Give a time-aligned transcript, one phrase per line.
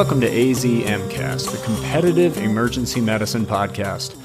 [0.00, 4.16] Welcome to AZMcast, the competitive emergency medicine podcast.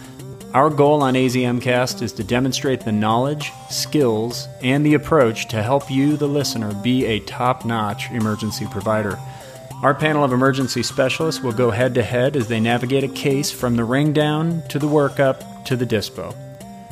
[0.53, 5.91] Our goal on AZMcast is to demonstrate the knowledge, skills, and the approach to help
[5.91, 9.19] you, the listener, be a top notch emergency provider.
[9.83, 13.51] Our panel of emergency specialists will go head to head as they navigate a case
[13.51, 16.33] from the ring down to the workup to the dispo.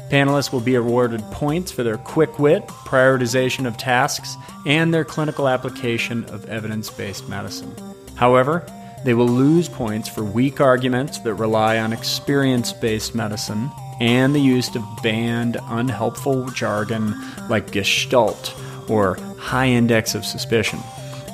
[0.10, 4.36] Panelists will be awarded points for their quick wit, prioritization of tasks,
[4.68, 7.74] and their clinical application of evidence based medicine.
[8.16, 8.66] However,
[9.04, 14.40] they will lose points for weak arguments that rely on experience based medicine and the
[14.40, 17.16] use of banned, unhelpful jargon
[17.50, 18.54] like gestalt
[18.90, 20.80] or high index of suspicion,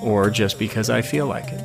[0.03, 1.63] or just because I feel like it.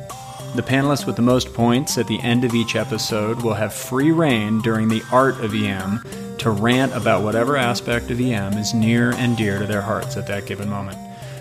[0.55, 4.11] The panelists with the most points at the end of each episode will have free
[4.11, 6.01] reign during the art of EM
[6.37, 10.27] to rant about whatever aspect of EM is near and dear to their hearts at
[10.27, 10.97] that given moment.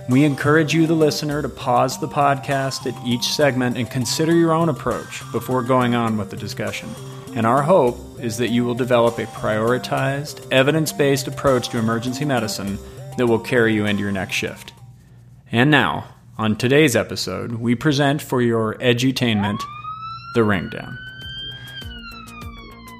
[0.08, 4.52] We encourage you, the listener, to pause the podcast at each segment and consider your
[4.52, 6.90] own approach before going on with the discussion.
[7.34, 12.26] And our hope is that you will develop a prioritized, evidence based approach to emergency
[12.26, 12.78] medicine
[13.16, 14.74] that will carry you into your next shift.
[15.50, 19.60] And now, on today's episode, we present for your edutainment
[20.34, 20.98] the Ring Down.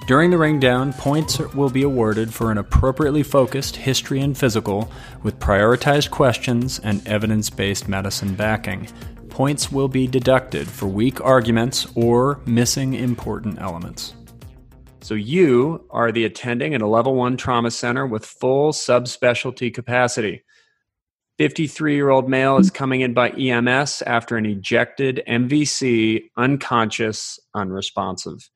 [0.07, 4.93] During the ring down, points will be awarded for an appropriately focused history and physical
[5.23, 8.87] with prioritized questions and evidence based medicine backing.
[9.31, 14.13] Points will be deducted for weak arguments or missing important elements.
[15.01, 20.43] So, you are the attending at a level one trauma center with full subspecialty capacity.
[21.39, 28.51] 53 year old male is coming in by EMS after an ejected MVC, unconscious, unresponsive.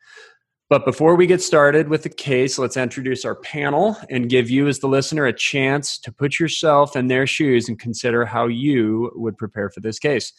[0.70, 4.68] But before we get started with the case, let's introduce our panel and give you,
[4.68, 9.10] as the listener, a chance to put yourself in their shoes and consider how you
[9.14, 10.30] would prepare for this case.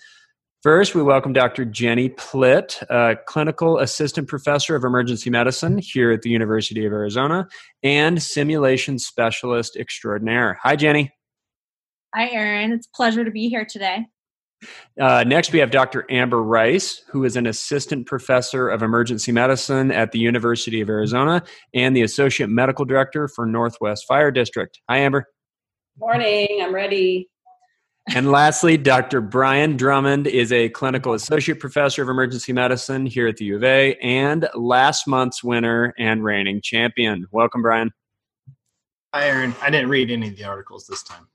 [0.61, 1.65] First, we welcome Dr.
[1.65, 7.47] Jenny Plitt, a clinical assistant professor of emergency medicine here at the University of Arizona
[7.81, 10.59] and simulation specialist extraordinaire.
[10.61, 11.11] Hi, Jenny.
[12.13, 12.71] Hi, Aaron.
[12.71, 14.05] It's a pleasure to be here today.
[14.99, 16.05] Uh, next, we have Dr.
[16.09, 21.43] Amber Rice, who is an assistant professor of emergency medicine at the University of Arizona
[21.73, 24.79] and the associate medical director for Northwest Fire District.
[24.89, 25.27] Hi, Amber.
[25.97, 26.59] Morning.
[26.61, 27.29] I'm ready.
[28.15, 29.21] And lastly, Dr.
[29.21, 33.63] Brian Drummond is a clinical associate professor of emergency medicine here at the U of
[33.63, 37.27] A and last month's winner and reigning champion.
[37.31, 37.91] Welcome, Brian.
[39.13, 39.55] Hi, Aaron.
[39.61, 41.27] I didn't read any of the articles this time.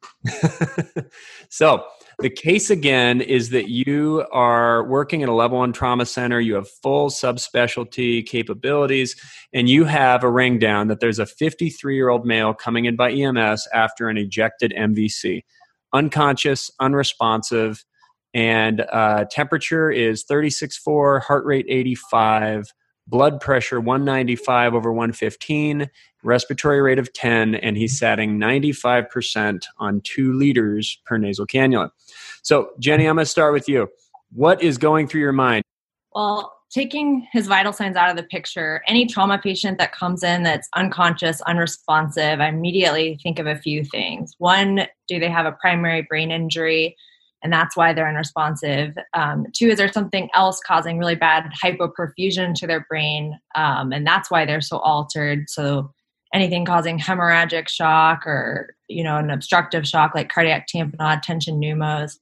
[1.48, 1.84] so,
[2.24, 6.54] the case again is that you are working at a level one trauma center, you
[6.54, 9.14] have full subspecialty capabilities,
[9.52, 12.96] and you have a ring down that there's a 53 year old male coming in
[12.96, 15.44] by EMS after an ejected MVC.
[15.92, 17.84] Unconscious, unresponsive,
[18.32, 22.72] and uh, temperature is 36.4, heart rate 85
[23.06, 25.90] blood pressure 195 over 115,
[26.24, 31.90] respiratory rate of 10, and he's setting 95% on two liters per nasal cannula.
[32.42, 33.88] So, Jenny, I'm going to start with you.
[34.32, 35.64] What is going through your mind?
[36.14, 40.42] Well, taking his vital signs out of the picture, any trauma patient that comes in
[40.42, 44.34] that's unconscious, unresponsive, I immediately think of a few things.
[44.38, 46.96] One, do they have a primary brain injury?
[47.44, 48.96] and that's why they're unresponsive.
[49.12, 54.04] Um, two, is there something else causing really bad hypoperfusion to their brain, um, and
[54.04, 55.50] that's why they're so altered.
[55.50, 55.92] So
[56.34, 62.18] anything causing hemorrhagic shock or you know an obstructive shock like cardiac tamponade, tension pneumos.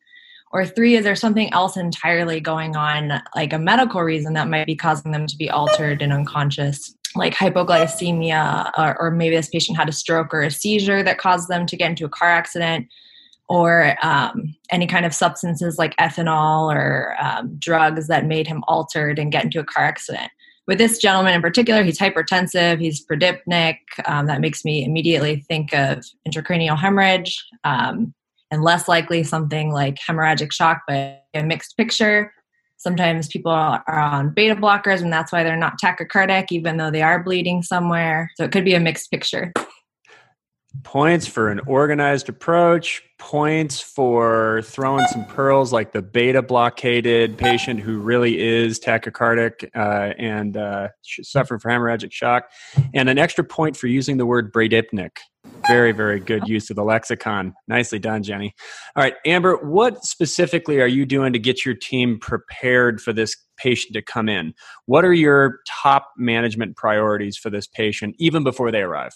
[0.52, 4.66] Or three, is there something else entirely going on, like a medical reason that might
[4.66, 6.94] be causing them to be altered and unconscious?
[7.14, 11.48] like hypoglycemia, or, or, maybe this patient had a stroke or a seizure that caused
[11.48, 12.88] them to get into a car accident
[13.48, 19.18] or um, any kind of substances like ethanol or um, drugs that made him altered
[19.18, 20.30] and get into a car accident.
[20.68, 23.78] With this gentleman in particular, he's hypertensive, he's bradypneic.
[24.06, 28.14] Um, that makes me immediately think of intracranial hemorrhage, um,
[28.50, 32.32] and less likely something like hemorrhagic shock, but a mixed picture.
[32.76, 37.02] Sometimes people are on beta blockers, and that's why they're not tachycardic, even though they
[37.02, 38.30] are bleeding somewhere.
[38.36, 39.52] So it could be a mixed picture
[40.82, 47.80] points for an organized approach, points for throwing some pearls like the beta blockaded patient
[47.80, 52.50] who really is tachycardic uh, and uh, suffering from hemorrhagic shock,
[52.94, 55.18] and an extra point for using the word bradypneic.
[55.66, 57.54] Very, very good use of the lexicon.
[57.68, 58.54] Nicely done, Jenny.
[58.96, 63.36] All right, Amber, what specifically are you doing to get your team prepared for this
[63.56, 64.54] patient to come in?
[64.86, 69.12] What are your top management priorities for this patient even before they arrive?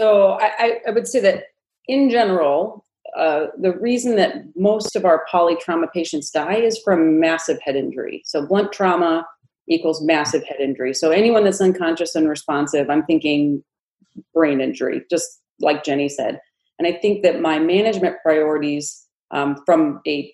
[0.00, 1.44] So I, I would say that
[1.86, 7.58] in general, uh, the reason that most of our polytrauma patients die is from massive
[7.62, 8.22] head injury.
[8.24, 9.26] So blunt trauma
[9.68, 10.94] equals massive head injury.
[10.94, 13.62] So anyone that's unconscious and responsive, I'm thinking
[14.32, 15.28] brain injury, just
[15.60, 16.40] like Jenny said.
[16.78, 20.32] And I think that my management priorities um, from a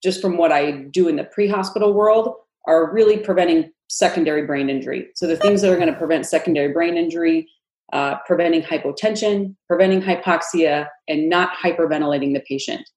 [0.00, 2.36] just from what I do in the pre-hospital world
[2.68, 5.08] are really preventing secondary brain injury.
[5.16, 7.48] So the things that are going to prevent secondary brain injury,
[7.92, 12.88] uh, preventing hypotension, preventing hypoxia, and not hyperventilating the patient.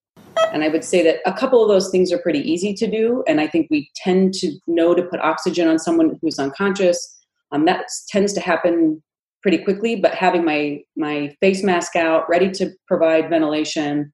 [0.52, 3.22] And I would say that a couple of those things are pretty easy to do.
[3.28, 7.18] And I think we tend to know to put oxygen on someone who's unconscious.
[7.52, 9.02] Um, that tends to happen
[9.42, 9.96] pretty quickly.
[9.96, 14.12] But having my my face mask out, ready to provide ventilation,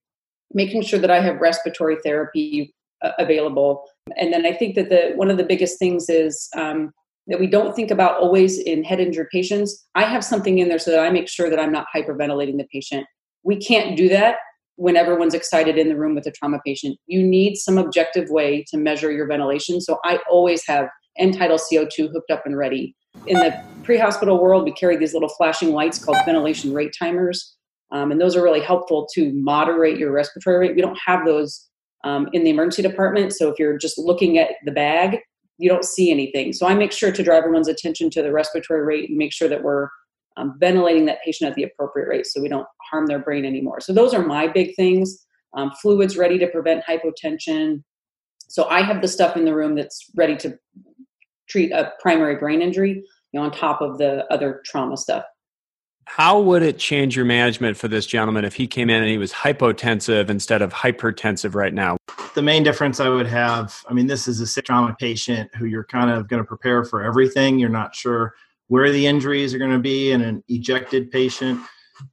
[0.53, 3.85] making sure that I have respiratory therapy uh, available,
[4.17, 6.93] and then I think that the one of the biggest things is um,
[7.27, 9.85] that we don't think about always in head injured patients.
[9.95, 12.67] I have something in there so that I make sure that I'm not hyperventilating the
[12.73, 13.07] patient.
[13.43, 14.37] We can't do that
[14.77, 16.99] when everyone's excited in the room with a trauma patient.
[17.07, 19.81] You need some objective way to measure your ventilation.
[19.81, 20.89] So I always have
[21.19, 22.95] end tidal CO2 hooked up and ready.
[23.27, 27.57] In the pre hospital world, we carry these little flashing lights called ventilation rate timers.
[27.93, 30.77] Um, and those are really helpful to moderate your respiratory rate.
[30.77, 31.67] We don't have those
[32.05, 33.33] um, in the emergency department.
[33.33, 35.21] So if you're just looking at the bag,
[35.59, 36.53] you don't see anything.
[36.53, 39.49] So I make sure to draw everyone's attention to the respiratory rate and make sure
[39.49, 39.89] that we're
[40.37, 43.81] um, ventilating that patient at the appropriate rate so we don't harm their brain anymore.
[43.81, 45.25] So those are my big things.
[45.55, 47.83] Um, fluids ready to prevent hypotension.
[48.49, 50.59] So I have the stuff in the room that's ready to
[51.49, 55.25] treat a primary brain injury, you know, on top of the other trauma stuff.
[56.05, 59.19] How would it change your management for this gentleman if he came in and he
[59.19, 61.97] was hypotensive instead of hypertensive right now?
[62.37, 65.85] The main difference I would have, I mean, this is a trauma patient who you're
[65.85, 67.59] kind of going to prepare for everything.
[67.59, 68.35] You're not sure
[68.67, 71.59] where the injuries are going to be in an ejected patient.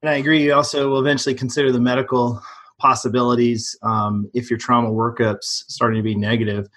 [0.01, 2.41] And I agree, you also will eventually consider the medical
[2.79, 6.69] possibilities um, if your trauma workup's starting to be negative.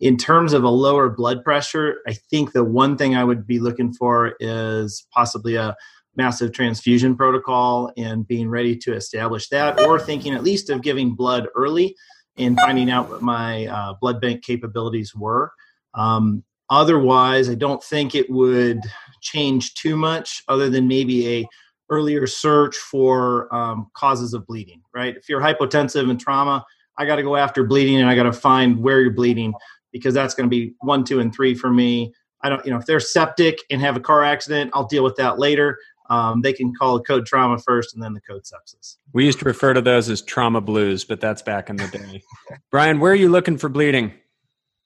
[0.00, 3.60] In terms of a lower blood pressure, I think the one thing I would be
[3.60, 5.76] looking for is possibly a
[6.16, 11.14] massive transfusion protocol and being ready to establish that, or thinking at least of giving
[11.14, 11.94] blood early
[12.38, 15.52] and finding out what my uh, blood bank capabilities were.
[15.94, 18.80] Um, otherwise, I don't think it would
[19.20, 21.46] change too much other than maybe a
[21.90, 25.16] earlier search for um, causes of bleeding right?
[25.16, 26.64] If you're hypotensive and trauma
[26.98, 29.54] i got to go after bleeding and i got to find where you're bleeding
[29.92, 32.12] because that's going to be one two and three for me.
[32.42, 35.16] I don't you know if they're septic and have a car accident i'll deal with
[35.16, 38.96] that later um, they can call the code trauma first and then the code sepsis
[39.12, 42.22] we used to refer to those as trauma blues but that's back in the day
[42.70, 44.12] brian where are you looking for bleeding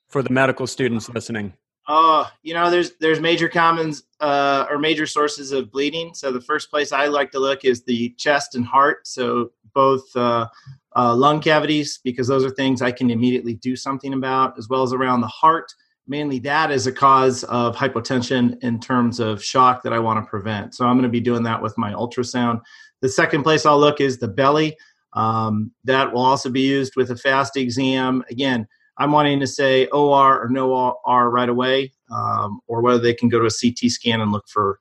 [0.08, 1.52] for the medical students listening
[1.88, 6.14] Oh, you know, there's there's major commons uh, or major sources of bleeding.
[6.14, 9.08] So the first place I like to look is the chest and heart.
[9.08, 10.46] So both uh,
[10.94, 14.84] uh, lung cavities, because those are things I can immediately do something about, as well
[14.84, 15.74] as around the heart.
[16.06, 20.28] Mainly that is a cause of hypotension in terms of shock that I want to
[20.28, 20.74] prevent.
[20.74, 22.60] So I'm going to be doing that with my ultrasound.
[23.00, 24.76] The second place I'll look is the belly.
[25.14, 28.24] Um, that will also be used with a fast exam.
[28.30, 28.66] Again,
[28.98, 30.72] I'm wanting to say OR or no
[31.04, 34.48] OR right away, um, or whether they can go to a CT scan and look
[34.48, 34.78] for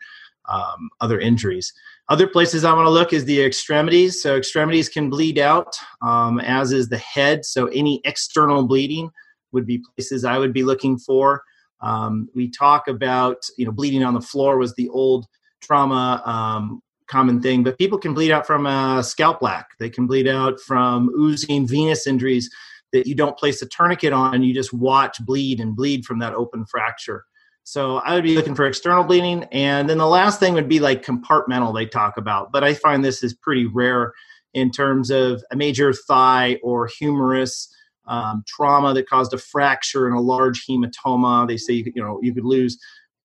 [0.50, 1.74] um, other injuries.
[2.10, 4.22] Other places I want to look is the extremities.
[4.22, 7.46] So extremities can bleed out, um, as is the head.
[7.46, 9.12] So any external bleeding
[9.52, 11.44] would be places I would be looking for.
[11.82, 15.26] Um, we talk about you know bleeding on the floor was the old
[15.62, 19.68] trauma um, common thing, but people can bleed out from a scalp lac.
[19.80, 22.50] They can bleed out from oozing venous injuries
[22.94, 26.20] that you don't place a tourniquet on and you just watch bleed and bleed from
[26.20, 27.26] that open fracture.
[27.64, 29.44] So I would be looking for external bleeding.
[29.52, 32.52] And then the last thing would be like compartmental, they talk about.
[32.52, 34.14] But I find this is pretty rare
[34.54, 37.74] in terms of a major thigh or humerus
[38.12, 41.48] um, trauma that caused a fracture and a large hematoma.
[41.48, 42.78] They say you, you know you could lose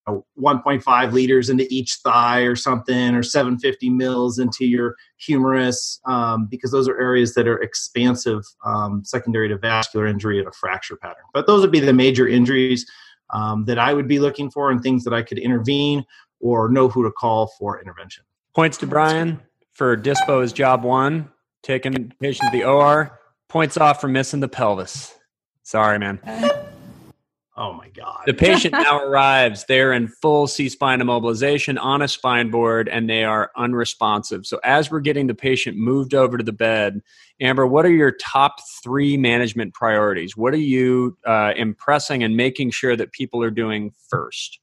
[0.09, 6.71] 1.5 liters into each thigh or something, or 750 mils into your humerus, um, because
[6.71, 11.25] those are areas that are expansive, um, secondary to vascular injury and a fracture pattern.
[11.35, 12.87] But those would be the major injuries
[13.31, 16.05] um, that I would be looking for and things that I could intervene
[16.38, 18.23] or know who to call for intervention.
[18.55, 19.40] Points to Brian
[19.73, 21.31] for dispo is job one,
[21.64, 23.19] taking patient to the OR.
[23.49, 25.15] Points off for missing the pelvis.
[25.62, 26.21] Sorry, man.
[27.59, 28.25] Oh my God.
[28.26, 29.65] The patient now arrives.
[29.67, 34.45] They're in full C spine immobilization on a spine board and they are unresponsive.
[34.45, 37.00] So, as we're getting the patient moved over to the bed,
[37.41, 40.37] Amber, what are your top three management priorities?
[40.37, 44.61] What are you uh, impressing and making sure that people are doing first?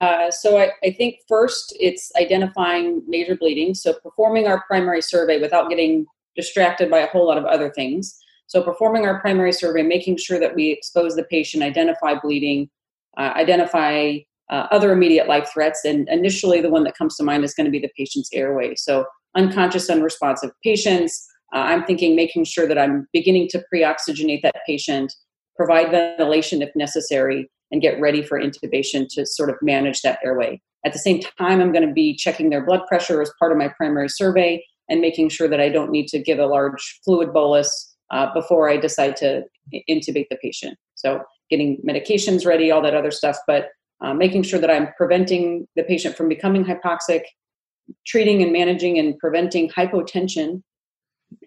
[0.00, 3.72] Uh, so I, I, think first it's identifying major bleeding.
[3.72, 8.18] So performing our primary survey without getting distracted by a whole lot of other things.
[8.46, 12.68] So, performing our primary survey, making sure that we expose the patient, identify bleeding,
[13.16, 14.18] uh, identify
[14.50, 15.84] uh, other immediate life threats.
[15.84, 18.74] And initially, the one that comes to mind is going to be the patient's airway.
[18.74, 21.26] So, unconscious, unresponsive patients.
[21.54, 25.14] Uh, I'm thinking making sure that I'm beginning to pre oxygenate that patient,
[25.56, 30.60] provide ventilation if necessary, and get ready for intubation to sort of manage that airway.
[30.84, 33.58] At the same time, I'm going to be checking their blood pressure as part of
[33.58, 34.62] my primary survey
[34.92, 38.68] and making sure that I don't need to give a large fluid bolus uh, before
[38.68, 39.42] I decide to
[39.88, 40.76] intubate the patient.
[40.94, 43.68] So, getting medications ready, all that other stuff, but
[44.02, 47.22] uh, making sure that I'm preventing the patient from becoming hypoxic,
[48.06, 50.62] treating and managing and preventing hypotension,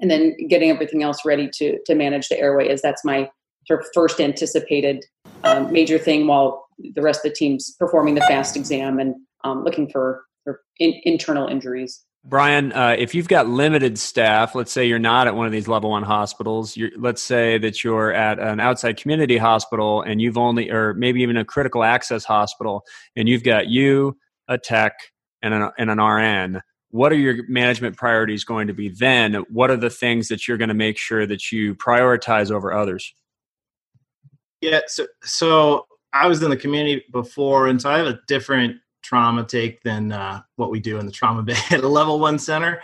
[0.02, 2.70] and then getting everything else ready to to manage the airway.
[2.70, 3.30] As that's my
[3.68, 5.06] sort of first anticipated
[5.44, 9.64] um, major thing, while the rest of the team's performing the fast exam and um,
[9.64, 12.04] looking for, for in, internal injuries.
[12.28, 15.68] Brian, uh, if you've got limited staff, let's say you're not at one of these
[15.68, 20.72] level one hospitals, let's say that you're at an outside community hospital and you've only,
[20.72, 22.84] or maybe even a critical access hospital,
[23.16, 24.18] and you've got you,
[24.48, 24.94] a tech,
[25.44, 26.62] and an, and an RN.
[26.90, 29.36] What are your management priorities going to be then?
[29.52, 33.14] What are the things that you're going to make sure that you prioritize over others?
[34.62, 38.78] Yeah, so so I was in the community before, and so I have a different
[39.06, 42.40] trauma take than uh, what we do in the trauma bay at a level one
[42.40, 42.82] center.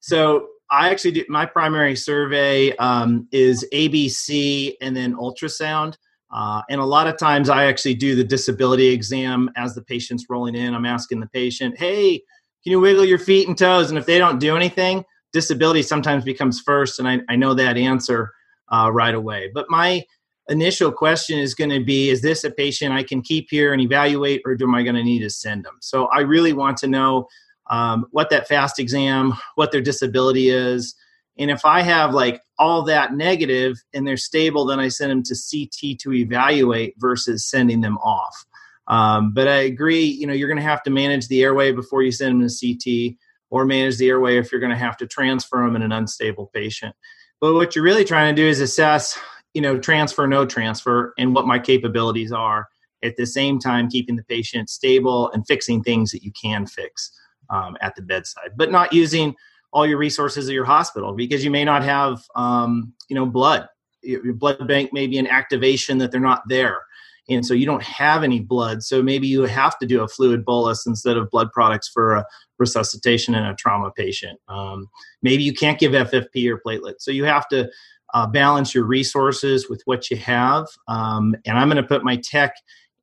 [0.00, 5.96] So I actually do my primary survey um, is ABC and then ultrasound.
[6.30, 10.26] Uh, and a lot of times I actually do the disability exam as the patient's
[10.30, 10.74] rolling in.
[10.74, 12.22] I'm asking the patient, hey,
[12.62, 13.90] can you wiggle your feet and toes?
[13.90, 16.98] And if they don't do anything, disability sometimes becomes first.
[16.98, 18.32] And I, I know that answer
[18.72, 19.50] uh, right away.
[19.52, 20.04] But my
[20.48, 23.80] initial question is going to be is this a patient i can keep here and
[23.80, 25.76] evaluate or am i going to need to send them?
[25.80, 27.28] So i really want to know
[27.70, 30.94] um, what that fast exam what their disability is
[31.38, 35.22] and if i have like all that negative and they're stable then i send them
[35.22, 38.44] to ct to evaluate versus sending them off.
[38.88, 42.02] Um, but i agree you know you're going to have to manage the airway before
[42.02, 43.16] you send them to ct
[43.52, 46.50] or manage the airway if you're going to have to transfer them in an unstable
[46.54, 46.96] patient.
[47.38, 49.18] But what you're really trying to do is assess
[49.54, 52.68] you know transfer no transfer and what my capabilities are
[53.02, 57.12] at the same time keeping the patient stable and fixing things that you can fix
[57.50, 59.34] um, at the bedside but not using
[59.72, 63.66] all your resources of your hospital because you may not have um, you know blood.
[64.02, 66.80] Your blood bank may be an activation that they're not there
[67.28, 70.44] and so you don't have any blood so maybe you have to do a fluid
[70.44, 72.24] bolus instead of blood products for a
[72.58, 74.40] resuscitation in a trauma patient.
[74.48, 74.88] Um,
[75.22, 77.70] maybe you can't give ffp or platelets so you have to
[78.12, 80.66] uh, balance your resources with what you have.
[80.88, 82.54] Um, and I'm going to put my tech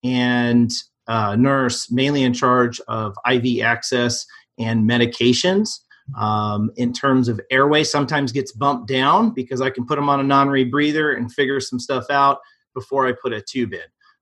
[0.04, 0.72] and
[1.08, 4.26] uh, nurse mainly in charge of IV access
[4.58, 5.80] and medications.
[6.18, 10.20] Um, in terms of airway, sometimes gets bumped down because I can put them on
[10.20, 12.40] a non-rebreather and figure some stuff out
[12.74, 13.82] before I put a tube in.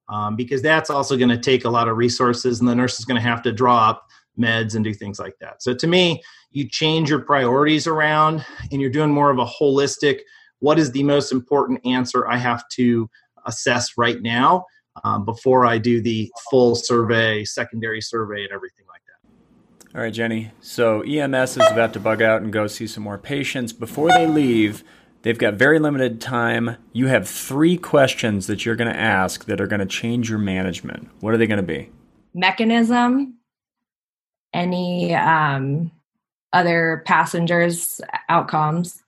[0.09, 3.03] Um, because that's also going to take a lot of resources, and the nurse is
[3.03, 4.07] going to have to draw up
[4.39, 5.61] meds and do things like that.
[5.61, 10.19] So to me, you change your priorities around, and you're doing more of a holistic
[10.59, 13.09] what is the most important answer I have to
[13.45, 14.65] assess right now
[15.03, 19.97] um, before I do the full survey, secondary survey, and everything like that.
[19.97, 20.51] All right, Jenny.
[20.61, 23.73] So EMS is about to bug out and go see some more patients.
[23.73, 24.83] Before they leave,
[25.21, 26.77] they've got very limited time.
[26.93, 30.39] You have three questions that you're going to ask that are going to change your
[30.39, 31.09] management.
[31.19, 31.89] What are they going to be?
[32.33, 33.37] Mechanism,
[34.53, 35.91] any um,
[36.53, 39.01] other passengers' outcomes,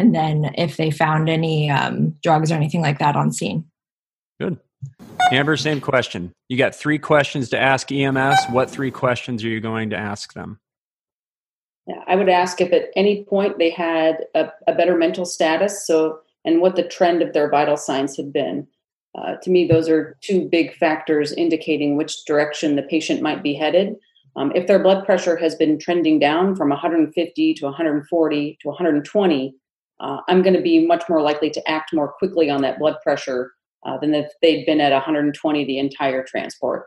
[0.00, 3.64] and then if they found any um, drugs or anything like that on scene.
[4.40, 4.58] Good.
[5.30, 6.32] Amber, same question.
[6.48, 8.46] You got three questions to ask EMS.
[8.48, 10.58] What three questions are you going to ask them?
[11.86, 15.86] Yeah, I would ask if at any point they had a, a better mental status,
[15.86, 18.66] so and what the trend of their vital signs had been.
[19.14, 23.52] Uh, to me, those are two big factors indicating which direction the patient might be
[23.52, 23.96] headed.
[24.36, 29.54] Um, if their blood pressure has been trending down from 150 to 140 to 120,
[30.00, 32.96] uh, I'm going to be much more likely to act more quickly on that blood
[33.02, 33.52] pressure
[33.86, 36.86] uh, than if they'd been at 120 the entire transport.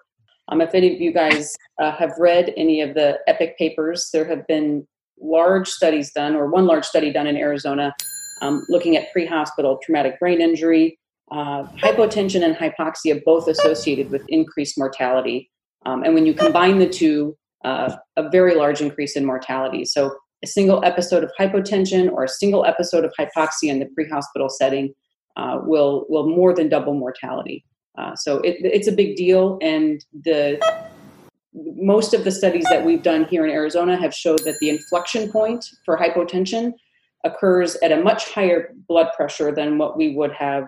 [0.50, 4.26] Um, if any of you guys uh, have read any of the EPIC papers, there
[4.26, 4.86] have been
[5.20, 7.94] large studies done, or one large study done in Arizona,
[8.42, 11.00] um, looking at pre hospital traumatic brain injury,
[11.32, 15.50] uh, hypotension, and hypoxia, both associated with increased mortality.
[15.86, 19.86] Um, and when you combine the two, uh, a very large increase in mortality.
[19.86, 24.50] So a single episode of hypotension or a single episode of hypoxia in the pre-hospital
[24.50, 24.94] setting
[25.38, 27.66] uh, will will more than double mortality.
[27.98, 30.60] Uh, so it, it's a big deal, and the
[31.54, 35.32] most of the studies that we've done here in Arizona have showed that the inflection
[35.32, 36.74] point for hypotension
[37.24, 40.68] occurs at a much higher blood pressure than what we would have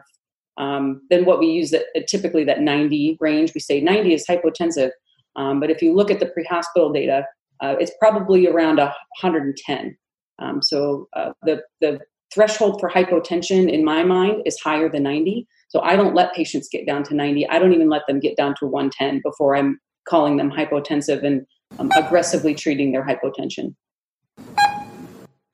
[0.58, 1.74] um, than what we use
[2.08, 3.54] typically that 90 range.
[3.54, 4.92] We say 90 is hypotensive,
[5.36, 7.26] um, but if you look at the pre-hospital data,
[7.62, 9.98] uh, it's probably around 110.
[10.40, 12.00] Um, so uh, the the
[12.34, 15.48] threshold for hypotension in my mind is higher than 90.
[15.70, 17.48] So I don't let patients get down to 90.
[17.50, 21.46] I don't even let them get down to 110 before I'm calling them hypotensive and
[21.80, 23.76] um, aggressively treating their hypotension.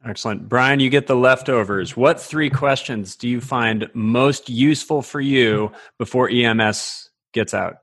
[0.04, 0.50] Excellent.
[0.50, 1.96] Brian, you get the leftovers.
[1.96, 7.76] What three questions do you find most useful for you before EMS gets out?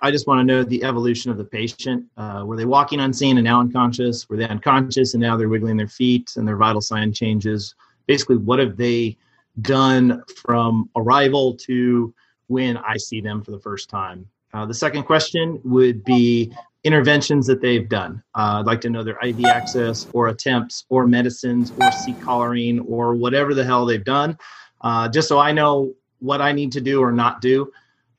[0.00, 2.06] I just want to know the evolution of the patient.
[2.16, 4.28] Uh, were they walking unseen and now unconscious?
[4.28, 7.74] Were they unconscious and now they're wiggling their feet and their vital sign changes?
[8.06, 9.16] Basically, what have they
[9.60, 12.14] done from arrival to
[12.46, 14.26] when I see them for the first time?
[14.54, 16.52] Uh, the second question would be
[16.84, 18.22] interventions that they've done.
[18.34, 22.80] Uh, I'd like to know their IV access or attempts or medicines or C collaring
[22.80, 24.38] or whatever the hell they've done,
[24.80, 27.72] uh, just so I know what I need to do or not do.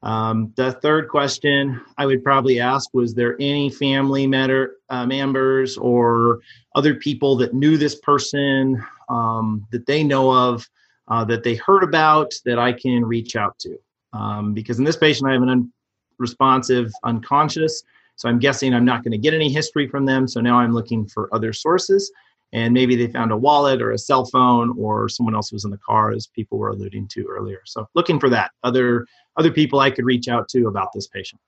[0.03, 5.77] Um, the third question I would probably ask was there any family matter, uh, members
[5.77, 6.41] or
[6.75, 10.67] other people that knew this person um, that they know of
[11.07, 13.77] uh, that they heard about that I can reach out to?
[14.11, 15.71] Um, because in this patient, I have an
[16.19, 17.83] unresponsive unconscious.
[18.17, 20.27] So I'm guessing I'm not going to get any history from them.
[20.27, 22.11] So now I'm looking for other sources.
[22.51, 25.71] And maybe they found a wallet or a cell phone or someone else was in
[25.71, 27.61] the car, as people were alluding to earlier.
[27.65, 29.07] So looking for that other
[29.37, 31.41] other people I could reach out to about this patient.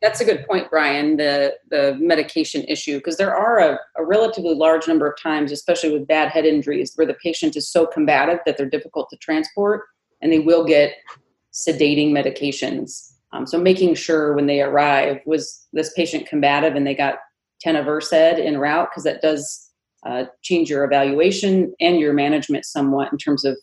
[0.00, 1.16] That's a good point, Brian.
[1.16, 5.92] The the medication issue because there are a, a relatively large number of times, especially
[5.92, 9.82] with bad head injuries, where the patient is so combative that they're difficult to transport,
[10.20, 10.94] and they will get
[11.52, 13.12] sedating medications.
[13.32, 17.18] Um, so making sure when they arrive was this patient combative and they got
[17.64, 19.68] Versed en route because that does
[20.06, 23.58] uh, change your evaluation and your management somewhat in terms of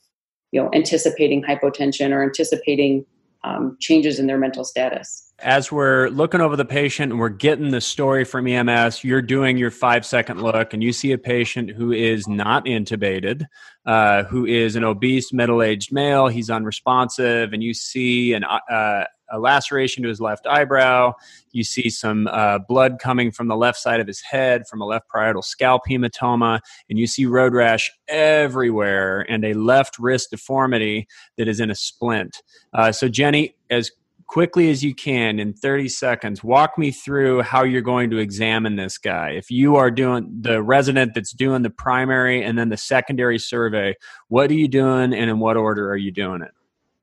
[0.52, 3.06] you know anticipating hypotension or anticipating
[3.46, 5.22] um, changes in their mental status.
[5.40, 9.58] As we're looking over the patient and we're getting the story from EMS, you're doing
[9.58, 13.46] your five second look and you see a patient who is not intubated,
[13.86, 16.28] uh, who is an obese middle aged male.
[16.28, 21.14] He's unresponsive, and you see an, uh, a laceration to his left eyebrow.
[21.52, 24.86] You see some uh, blood coming from the left side of his head from a
[24.86, 26.60] left parietal scalp hematoma,
[26.90, 31.08] and you see road rash everywhere and a left wrist deformity
[31.38, 32.42] that is in a splint.
[32.74, 33.92] Uh, so, Jenny, as
[34.28, 38.76] quickly as you can in 30 seconds walk me through how you're going to examine
[38.76, 42.78] this guy if you are doing the resident that's doing the primary and then the
[42.78, 43.94] secondary survey
[44.30, 46.55] what are you doing and in what order are you doing it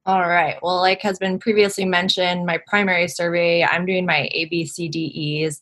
[0.05, 0.57] all right.
[0.63, 5.61] Well, like has been previously mentioned, my primary survey, I'm doing my ABCDEs.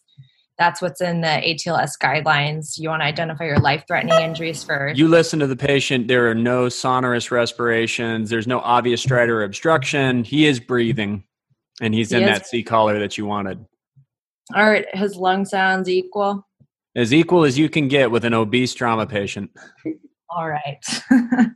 [0.58, 2.78] That's what's in the ATLS guidelines.
[2.78, 4.98] You want to identify your life threatening injuries first.
[4.98, 6.08] You listen to the patient.
[6.08, 8.28] There are no sonorous respirations.
[8.28, 10.22] There's no obvious stridor obstruction.
[10.22, 11.24] He is breathing,
[11.80, 12.28] and he's he in is.
[12.28, 13.64] that C collar that you wanted.
[14.54, 14.86] All right.
[14.94, 16.46] His lung sounds equal.
[16.96, 19.50] As equal as you can get with an obese trauma patient.
[20.28, 20.84] All right.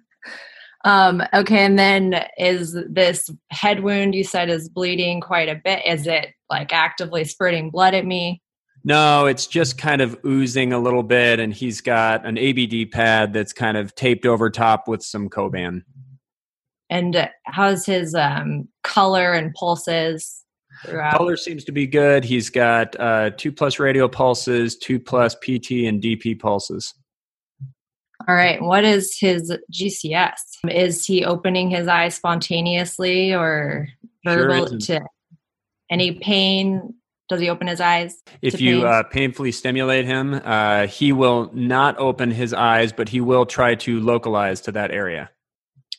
[0.84, 5.80] Um, okay, and then is this head wound you said is bleeding quite a bit?
[5.86, 8.42] Is it like actively spurting blood at me?
[8.84, 13.32] No, it's just kind of oozing a little bit, and he's got an ABD pad
[13.32, 15.82] that's kind of taped over top with some Coban.
[16.90, 20.42] And how's his um, color and pulses?
[20.84, 21.16] Throughout?
[21.16, 22.24] Color seems to be good.
[22.24, 26.92] He's got uh, two plus radial pulses, two plus PT and DP pulses.
[28.26, 28.60] All right.
[28.62, 30.32] What is his GCS?
[30.70, 33.88] Is he opening his eyes spontaneously or
[34.24, 35.00] verbal sure to
[35.90, 36.94] any pain?
[37.28, 38.22] Does he open his eyes?
[38.42, 43.20] If you uh, painfully stimulate him, uh, he will not open his eyes, but he
[43.20, 45.30] will try to localize to that area.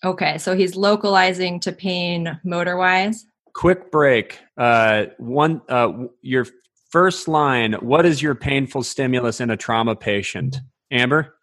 [0.04, 3.26] Okay, so he's localizing to pain motor wise.
[3.54, 4.40] Quick break.
[4.58, 6.46] Uh, one, uh, your
[6.90, 7.74] first line.
[7.74, 10.58] What is your painful stimulus in a trauma patient,
[10.92, 11.35] Amber?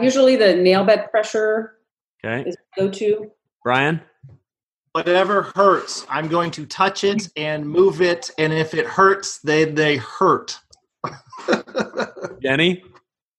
[0.00, 1.78] Usually the nail bed pressure
[2.24, 2.48] okay.
[2.48, 3.30] is go to.
[3.62, 4.00] Brian?
[4.92, 9.64] Whatever hurts, I'm going to touch it and move it, and if it hurts, they
[9.64, 10.58] they hurt.
[12.42, 12.82] Jenny?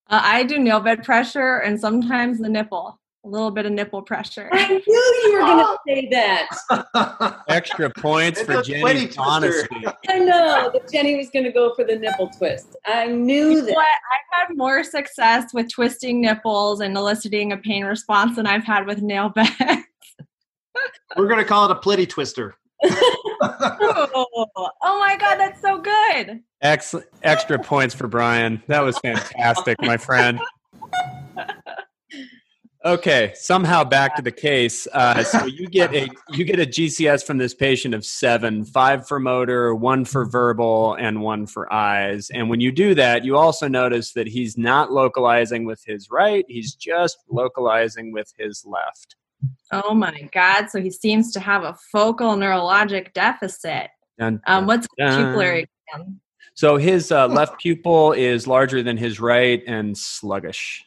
[0.10, 4.02] Uh, I do nail bed pressure and sometimes the nipple a little bit of nipple
[4.02, 4.50] pressure.
[4.54, 7.44] I knew you were going to say that.
[7.50, 9.86] Extra points for Jenny's honesty.
[10.08, 12.78] I know that Jenny was going to go for the nipple twist.
[12.86, 13.76] I knew you that.
[13.76, 13.86] What?
[13.86, 18.88] I've had more success with twisting nipples and eliciting a pain response than I've had
[18.88, 19.52] with nail beds.
[21.18, 22.56] We're going to call it a plitty twister.
[22.84, 24.48] oh,
[24.82, 26.42] oh my god, that's so good.
[26.62, 28.62] Excellent extra points for Brian.
[28.68, 30.40] That was fantastic, my friend.
[32.86, 34.88] Okay, somehow back to the case.
[34.94, 39.08] Uh, so you get a you get a GCS from this patient of seven, five
[39.08, 42.30] for motor, one for verbal, and one for eyes.
[42.30, 46.46] And when you do that, you also notice that he's not localizing with his right;
[46.48, 49.16] he's just localizing with his left.
[49.72, 50.70] Oh my God!
[50.70, 53.90] So he seems to have a focal neurologic deficit.
[54.20, 55.36] Dun, Um, what's the dun.
[55.36, 56.22] pupillary exam?
[56.54, 60.87] So his uh, left pupil is larger than his right and sluggish.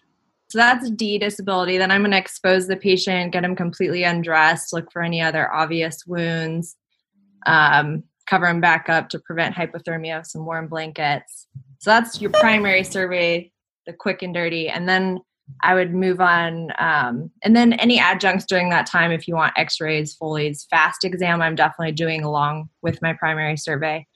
[0.50, 1.78] So that's D disability.
[1.78, 5.52] Then I'm going to expose the patient, get him completely undressed, look for any other
[5.52, 6.76] obvious wounds,
[7.46, 11.46] um, cover him back up to prevent hypothermia with some warm blankets.
[11.78, 13.52] So that's your primary survey,
[13.86, 14.68] the quick and dirty.
[14.68, 15.20] And then
[15.62, 16.70] I would move on.
[16.80, 21.04] Um, and then any adjuncts during that time, if you want x rays, Foley's, fast
[21.04, 24.06] exam, I'm definitely doing along with my primary survey.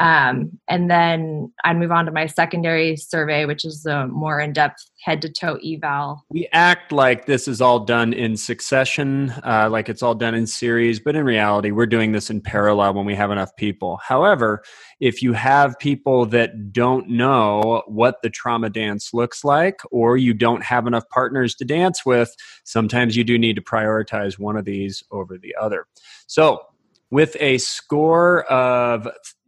[0.00, 4.52] Um, and then I'd move on to my secondary survey, which is a more in
[4.52, 6.24] depth head to toe eval.
[6.30, 10.46] We act like this is all done in succession, uh, like it's all done in
[10.46, 14.00] series, but in reality, we're doing this in parallel when we have enough people.
[14.02, 14.62] However,
[14.98, 20.34] if you have people that don't know what the trauma dance looks like, or you
[20.34, 24.64] don't have enough partners to dance with, sometimes you do need to prioritize one of
[24.64, 25.86] these over the other.
[26.26, 26.60] So,
[27.14, 29.06] with a score of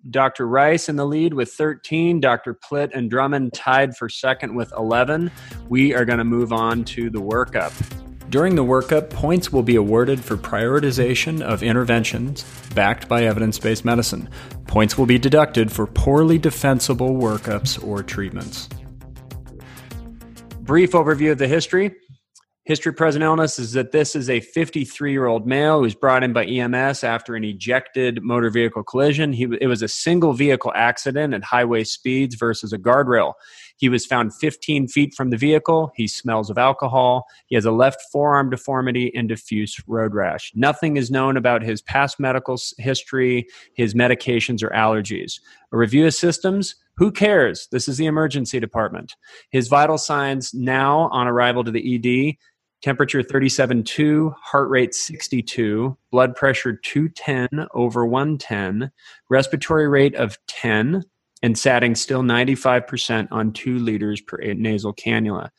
[0.09, 0.47] Dr.
[0.47, 2.55] Rice in the lead with 13, Dr.
[2.55, 5.33] Plitt and Drummond tied for second with 11.
[5.69, 7.73] We are going to move on to the workup.
[8.31, 13.85] During the workup, points will be awarded for prioritization of interventions backed by evidence based
[13.85, 14.29] medicine.
[14.69, 18.69] Points will be deducted for poorly defensible workups or treatments.
[20.61, 21.97] Brief overview of the history.
[22.67, 26.25] History present illness is that this is a 53 year old male who was brought
[26.25, 29.33] in by EMS after an ejected motor vehicle collision.
[29.33, 33.35] He, it was a single vehicle accident at highway speeds versus a guardrail.
[33.77, 35.93] He was found 15 feet from the vehicle.
[35.95, 37.27] He smells of alcohol.
[37.47, 40.51] He has a left forearm deformity and diffuse road rash.
[40.57, 45.35] Nothing is known about his past medical history, his medications, or allergies.
[45.73, 46.75] A review of systems.
[46.97, 47.69] Who cares?
[47.71, 49.15] This is the emergency department.
[49.51, 52.37] His vital signs now on arrival to the ED
[52.87, 58.93] temperature 37.2, heart rate 62, blood pressure 210 over 110,
[59.29, 61.03] respiratory rate of 10,
[61.43, 65.51] and satting still 95% on 2 liters per nasal cannula.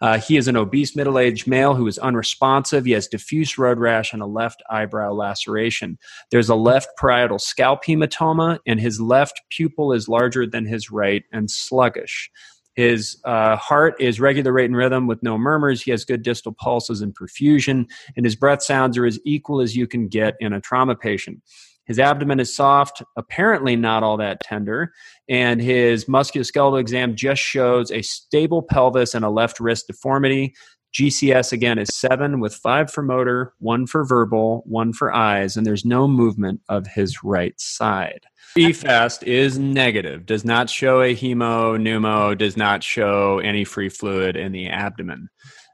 [0.00, 2.86] Uh, he is an obese middle aged male who is unresponsive.
[2.86, 5.98] He has diffuse road rash and a left eyebrow laceration.
[6.30, 11.24] There's a left parietal scalp hematoma, and his left pupil is larger than his right
[11.30, 12.30] and sluggish.
[12.74, 15.82] His uh, heart is regular rate and rhythm with no murmurs.
[15.82, 19.76] He has good distal pulses and perfusion, and his breath sounds are as equal as
[19.76, 21.42] you can get in a trauma patient.
[21.84, 24.92] His abdomen is soft, apparently not all that tender,
[25.28, 30.54] and his musculoskeletal exam just shows a stable pelvis and a left wrist deformity.
[30.92, 35.64] GCS again is seven with five for motor, one for verbal, one for eyes, and
[35.64, 38.26] there's no movement of his right side.
[38.58, 44.34] EFAST is negative, does not show a hemo, pneumo, does not show any free fluid
[44.36, 45.28] in the abdomen.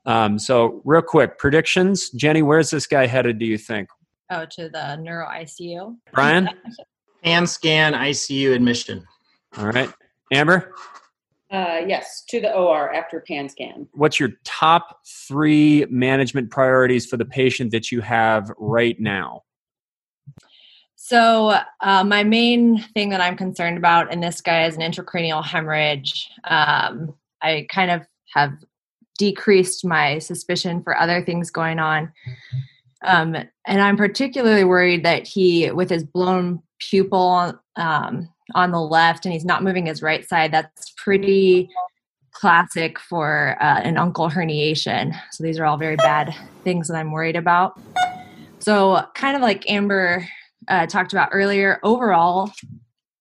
[0.05, 2.11] Um, so, real quick, predictions.
[2.11, 3.89] Jenny, where's this guy headed, do you think?
[4.31, 5.97] Oh, to the neuro ICU.
[6.13, 6.51] Brian?
[7.25, 9.05] Pan scan ICU admission.
[9.57, 9.91] All right.
[10.33, 10.75] Amber,
[11.51, 13.87] Uh, yes, to the OR after PAN scan.
[13.93, 19.43] what's your top three management priorities for the patient that you have right now?
[20.97, 25.45] So, uh, my main thing that I'm concerned about in this guy is an intracranial
[25.45, 26.29] hemorrhage.
[26.45, 28.03] Um, I kind of
[28.35, 28.55] have
[29.17, 32.13] decreased my suspicion for other things going on.
[33.05, 39.25] Um, and I'm particularly worried that he, with his blown pupil um, on the left
[39.25, 41.69] and he's not moving his right side, that's pretty
[42.33, 45.15] classic for uh, an uncal herniation.
[45.33, 47.81] So, these are all very bad things that I'm worried about.
[48.59, 50.27] So, kind of like Amber
[50.69, 52.51] uh, talked about earlier, overall,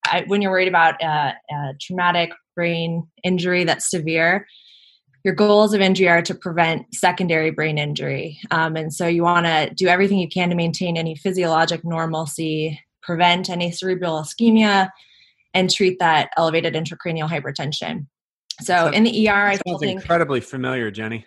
[0.05, 4.47] I, when you're worried about uh, a traumatic brain injury that's severe,
[5.23, 8.39] your goals of injury are to prevent secondary brain injury.
[8.51, 12.79] Um, and so you want to do everything you can to maintain any physiologic normalcy,
[13.01, 14.89] prevent any cerebral ischemia,
[15.55, 18.05] and treat that elevated intracranial hypertension.
[18.61, 21.25] So in the ER, I Sounds think incredibly familiar, Jenny.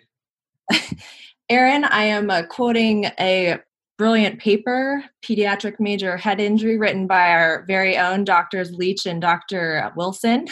[1.49, 3.57] Aaron, I am uh, quoting a
[3.97, 9.91] brilliant paper, Pediatric Major Head Injury, written by our very own Doctors Leach and Dr.
[9.95, 10.47] Wilson.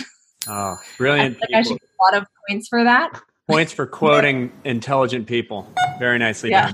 [0.48, 1.38] Oh, I brilliant.
[1.40, 3.22] think I should get a lot of points for that.
[3.48, 5.72] Points for quoting intelligent people.
[6.00, 6.72] Very nicely Yeah.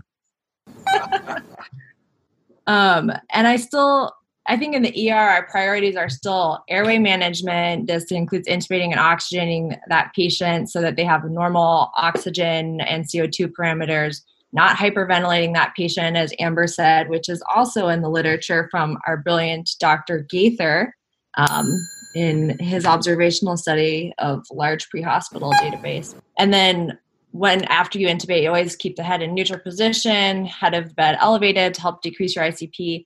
[0.95, 1.43] done.
[2.65, 4.13] Um, and I still
[4.47, 7.87] I think in the ER, our priorities are still airway management.
[7.87, 13.53] This includes intubating and oxygenating that patient so that they have normal oxygen and CO2
[13.57, 18.97] parameters, not hyperventilating that patient, as Amber said, which is also in the literature from
[19.07, 20.27] our brilliant Dr.
[20.29, 20.93] Gaither
[21.37, 21.71] um,
[22.13, 26.15] in his observational study of large pre hospital database.
[26.37, 26.97] And then
[27.31, 31.17] when after you intubate, you always keep the head in neutral position, head of bed
[31.19, 33.05] elevated to help decrease your ICP.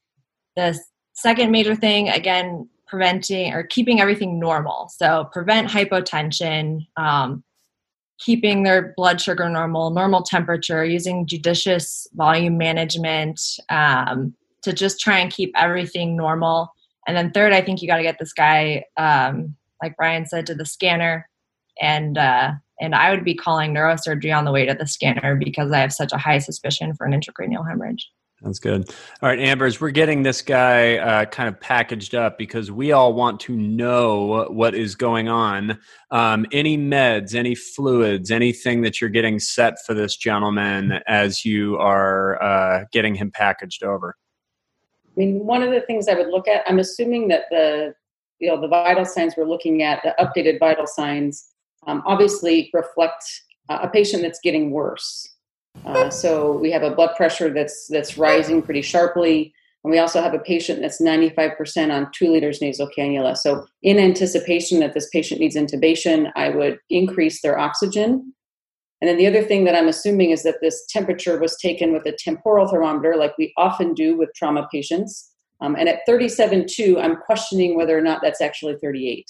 [0.55, 0.77] The
[1.17, 4.89] second major thing, again, preventing or keeping everything normal.
[4.95, 7.43] So prevent hypotension, um,
[8.19, 15.17] keeping their blood sugar normal, normal temperature, using judicious volume management um, to just try
[15.19, 16.71] and keep everything normal.
[17.07, 20.45] And then third, I think you got to get this guy, um, like Brian said,
[20.47, 21.27] to the scanner,
[21.81, 25.71] and uh, and I would be calling neurosurgery on the way to the scanner because
[25.71, 28.09] I have such a high suspicion for an intracranial hemorrhage.
[28.41, 28.87] That's good.
[29.21, 33.13] All right, Ambers, we're getting this guy uh, kind of packaged up because we all
[33.13, 35.79] want to know what is going on.
[36.11, 41.77] Um, any meds, any fluids, anything that you're getting set for this gentleman as you
[41.77, 44.15] are uh, getting him packaged over?
[45.07, 47.95] I mean, one of the things I would look at, I'm assuming that the
[48.37, 51.49] you know the vital signs we're looking at, the updated vital signs,
[51.87, 53.23] um, obviously reflect
[53.67, 55.27] uh, a patient that's getting worse.
[55.85, 60.21] Uh, so we have a blood pressure that's that's rising pretty sharply, and we also
[60.21, 63.37] have a patient that's 95% on two liters nasal cannula.
[63.37, 68.33] So in anticipation that this patient needs intubation, I would increase their oxygen.
[68.99, 72.05] And then the other thing that I'm assuming is that this temperature was taken with
[72.05, 75.31] a temporal thermometer, like we often do with trauma patients.
[75.61, 79.25] Um, and at 37.2, I'm questioning whether or not that's actually 38.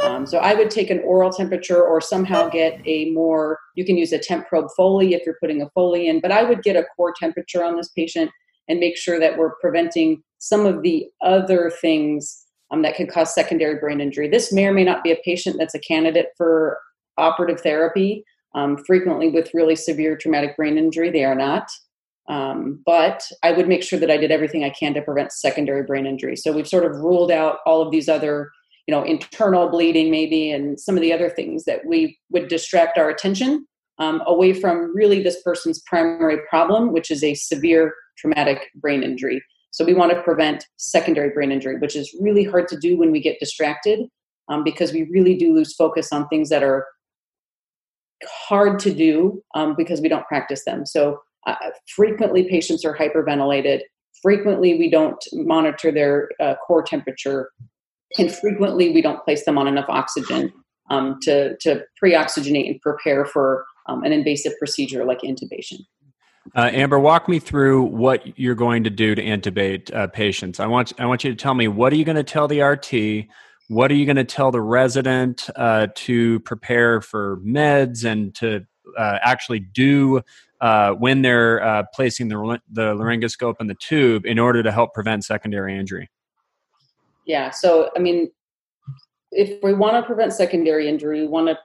[0.00, 3.96] Um, so I would take an oral temperature or somehow get a more, you can
[3.96, 6.76] use a temp probe Foley if you're putting a Foley in, but I would get
[6.76, 8.30] a core temperature on this patient
[8.68, 13.34] and make sure that we're preventing some of the other things um, that could cause
[13.34, 14.28] secondary brain injury.
[14.28, 16.78] This may or may not be a patient that's a candidate for
[17.16, 18.24] operative therapy.
[18.54, 21.68] Um, frequently, with really severe traumatic brain injury, they are not.
[22.28, 25.82] Um, but I would make sure that I did everything I can to prevent secondary
[25.82, 26.36] brain injury.
[26.36, 28.50] So we've sort of ruled out all of these other
[28.86, 32.98] you know internal bleeding maybe and some of the other things that we would distract
[32.98, 33.66] our attention
[33.98, 39.42] um, away from really this person's primary problem which is a severe traumatic brain injury.
[39.70, 43.10] So we want to prevent secondary brain injury which is really hard to do when
[43.10, 44.00] we get distracted
[44.48, 46.86] um, because we really do lose focus on things that are
[48.26, 50.86] hard to do um, because we don't practice them.
[50.86, 51.56] So uh,
[51.94, 53.80] frequently patients are hyperventilated.
[54.22, 57.50] Frequently we don't monitor their uh, core temperature
[58.18, 60.52] and frequently we don't place them on enough oxygen
[60.90, 65.80] um, to, to pre-oxygenate and prepare for um, an invasive procedure like intubation.
[66.54, 70.60] Uh, Amber, walk me through what you're going to do to intubate uh, patients.
[70.60, 72.60] I want I want you to tell me what are you going to tell the
[72.60, 73.28] RT,
[73.68, 78.66] what are you going to tell the resident uh, to prepare for meds and to
[78.98, 80.20] uh, actually do
[80.60, 84.92] uh, when they're uh, placing the the laryngoscope and the tube in order to help
[84.92, 86.10] prevent secondary injury
[87.24, 88.30] yeah so i mean
[89.32, 91.58] if we want to prevent secondary injury we want to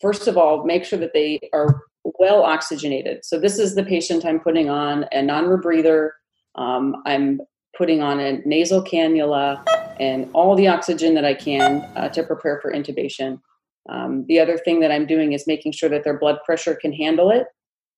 [0.00, 3.24] first of all make sure that they are well oxygenated.
[3.24, 6.10] So this is the patient i'm putting on a non-rebreather.
[6.54, 7.40] Um, i'm
[7.76, 9.64] putting on a nasal cannula
[9.98, 13.40] and all the oxygen that i can uh, to prepare for intubation.
[13.88, 16.92] Um, the other thing that i'm doing is making sure that their blood pressure can
[16.92, 17.46] handle it.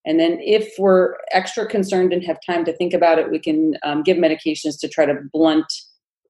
[0.06, 3.76] And then if we're extra concerned and have time to think about it we can
[3.82, 5.72] um, give medications to try to blunt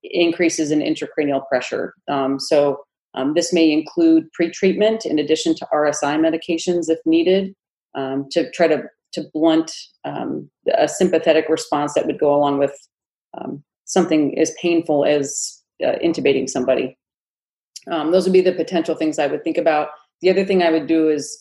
[0.05, 1.95] increases in intracranial pressure.
[2.09, 7.55] Um, so um, this may include pretreatment in addition to RSI medications if needed
[7.95, 9.73] um, to try to, to blunt
[10.05, 12.75] um, a sympathetic response that would go along with
[13.39, 16.97] um, something as painful as uh, intubating somebody.
[17.91, 19.89] Um, those would be the potential things I would think about.
[20.21, 21.41] The other thing I would do is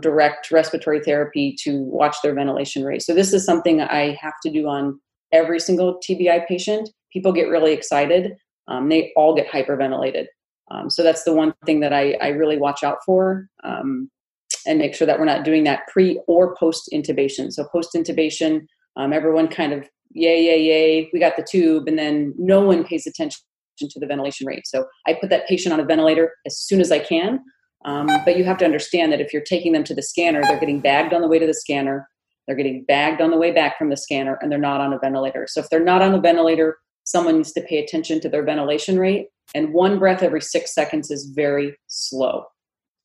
[0.00, 3.02] direct respiratory therapy to watch their ventilation rate.
[3.02, 5.00] So this is something I have to do on
[5.32, 8.36] every single TBI patient people get really excited.
[8.68, 10.26] Um, they all get hyperventilated.
[10.70, 14.10] Um, so that's the one thing that I, I really watch out for um,
[14.66, 17.52] and make sure that we're not doing that pre or post intubation.
[17.52, 21.98] So post intubation, um, everyone kind of yay, yay, yay, we got the tube, and
[21.98, 23.40] then no one pays attention
[23.80, 24.66] to the ventilation rate.
[24.66, 27.40] So I put that patient on a ventilator as soon as I can.
[27.84, 30.60] Um, but you have to understand that if you're taking them to the scanner, they're
[30.60, 32.08] getting bagged on the way to the scanner.
[32.46, 34.98] They're getting bagged on the way back from the scanner, and they're not on a
[34.98, 35.46] ventilator.
[35.48, 38.98] So if they're not on a ventilator, someone needs to pay attention to their ventilation
[38.98, 39.28] rate.
[39.54, 42.44] And one breath every six seconds is very slow.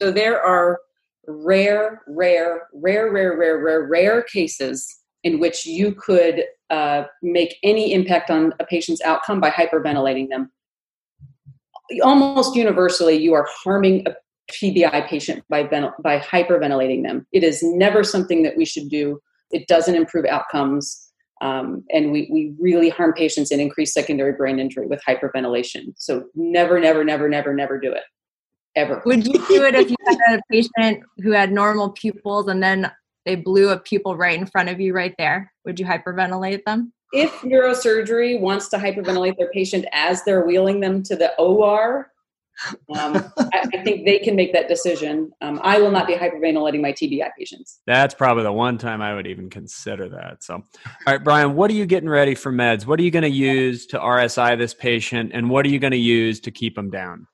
[0.02, 0.80] So there are
[1.28, 4.88] rare, rare, rare, rare, rare, rare, rare cases
[5.24, 10.52] in which you could uh, make any impact on a patient's outcome by hyperventilating them.
[12.04, 14.16] Almost universally, you are harming a
[14.52, 17.26] TBI patient by, by hyperventilating them.
[17.32, 19.20] It is never something that we should do.
[19.52, 21.07] It doesn't improve outcomes.
[21.42, 25.94] Um, and we, we really harm patients and increase secondary brain injury with hyperventilation.
[25.96, 28.04] So never, never, never, never, never do it.
[28.76, 29.02] Ever.
[29.06, 32.92] Would you do it if you had a patient who had normal pupils and then
[33.26, 35.52] they blew a pupil right in front of you right there?
[35.66, 36.94] Would you hyperventilate them?
[37.12, 42.12] If neurosurgery wants to hyperventilate their patient as they're wheeling them to the OR,
[42.98, 45.32] um, I, I, think they can make that decision.
[45.42, 47.82] Um, I will not be hyperventilating my TBI patients.
[47.86, 50.44] That's probably the one time I would even consider that.
[50.44, 50.64] So, all
[51.06, 52.86] right, Brian, what are you getting ready for meds?
[52.86, 55.92] What are you going to use to RSI this patient, and what are you going
[55.92, 57.28] to use to keep them down?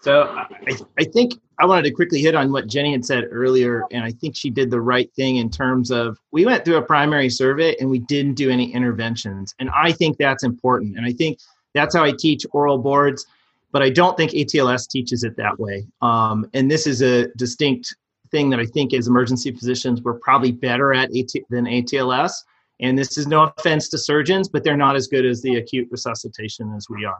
[0.00, 3.82] So, I, I think I wanted to quickly hit on what Jenny had said earlier,
[3.90, 6.82] and I think she did the right thing in terms of we went through a
[6.82, 11.12] primary survey and we didn't do any interventions, and I think that's important, and I
[11.12, 11.38] think
[11.74, 13.26] that's how I teach oral boards
[13.70, 15.86] but I don't think ATLS teaches it that way.
[16.00, 17.94] Um, and this is a distinct
[18.30, 22.32] thing that I think as emergency physicians we're probably better at AT- than ATLS.
[22.80, 25.88] And this is no offense to surgeons, but they're not as good as the acute
[25.90, 27.18] resuscitation as we are.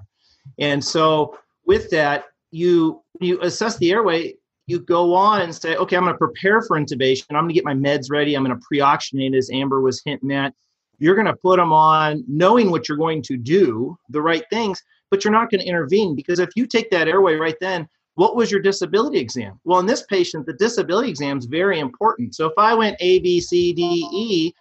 [0.58, 4.34] And so with that, you you assess the airway.
[4.66, 7.24] You go on and say, okay, I'm going to prepare for intubation.
[7.30, 8.34] I'm going to get my meds ready.
[8.34, 10.54] I'm going to pre-oxygenate, as Amber was hinting at.
[10.98, 14.82] You're going to put them on, knowing what you're going to do, the right things
[15.10, 18.34] but you're not going to intervene because if you take that airway right then, what
[18.34, 19.60] was your disability exam?
[19.64, 22.34] Well, in this patient, the disability exam is very important.
[22.34, 24.52] So if I went A, B, C, D, E,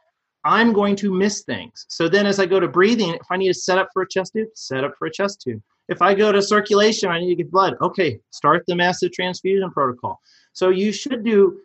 [0.45, 1.85] I'm going to miss things.
[1.89, 4.07] So then as I go to breathing, if I need to set up for a
[4.07, 5.61] chest tube, set up for a chest tube.
[5.89, 7.75] If I go to circulation, I need to get blood.
[7.81, 10.19] Okay, start the massive transfusion protocol.
[10.53, 11.59] So you should do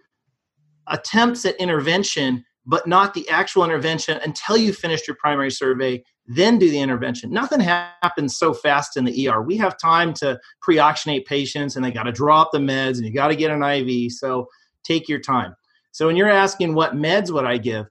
[0.89, 6.59] attempts at intervention, but not the actual intervention until you finished your primary survey then
[6.59, 7.31] do the intervention.
[7.31, 9.43] Nothing happens so fast in the ER.
[9.43, 13.05] We have time to pre-oxygenate patients and they got to draw up the meds and
[13.05, 14.13] you got to get an IV.
[14.13, 14.49] So
[14.85, 15.55] take your time.
[15.91, 17.87] So when you're asking what meds would I give,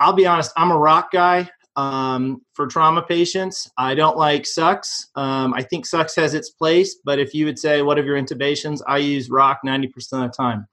[0.00, 3.70] I'll be honest, I'm a rock guy um, for trauma patients.
[3.76, 5.08] I don't like sucks.
[5.14, 8.20] Um, I think sucks has its place, but if you would say what of your
[8.20, 10.66] intubations, I use rock 90% of the time.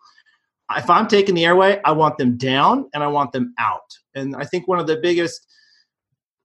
[0.71, 3.81] If I'm taking the airway, I want them down and I want them out.
[4.15, 5.47] And I think one of the biggest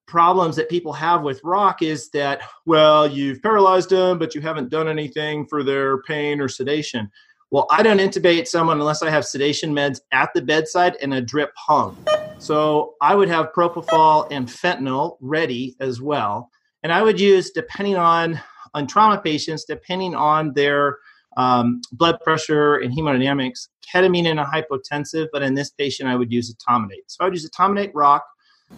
[0.09, 4.71] problems that people have with rock is that well you've paralyzed them but you haven't
[4.71, 7.11] done anything for their pain or sedation.
[7.51, 11.21] Well i don't intubate someone unless i have sedation meds at the bedside and a
[11.21, 11.95] drip hung.
[12.39, 16.51] So i would have propofol and fentanyl ready as well.
[16.83, 18.41] And i would use depending on
[18.73, 20.99] on trauma patients depending on their
[21.37, 26.33] um, blood pressure and hemodynamics ketamine in a hypotensive but in this patient i would
[26.33, 28.25] use etomidate so i would use etomidate rock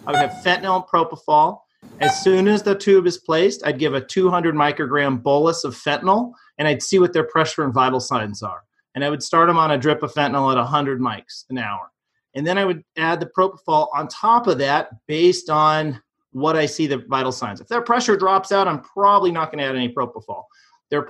[0.05, 1.59] I would have fentanyl and propofol.
[1.99, 6.33] As soon as the tube is placed, I'd give a 200 microgram bolus of fentanyl
[6.57, 8.63] and I'd see what their pressure and vital signs are.
[8.93, 11.91] And I would start them on a drip of fentanyl at 100 mics an hour.
[12.35, 16.65] And then I would add the propofol on top of that based on what I
[16.65, 17.59] see the vital signs.
[17.59, 20.43] If their pressure drops out, I'm probably not going to add any propofol.
[20.91, 21.01] Their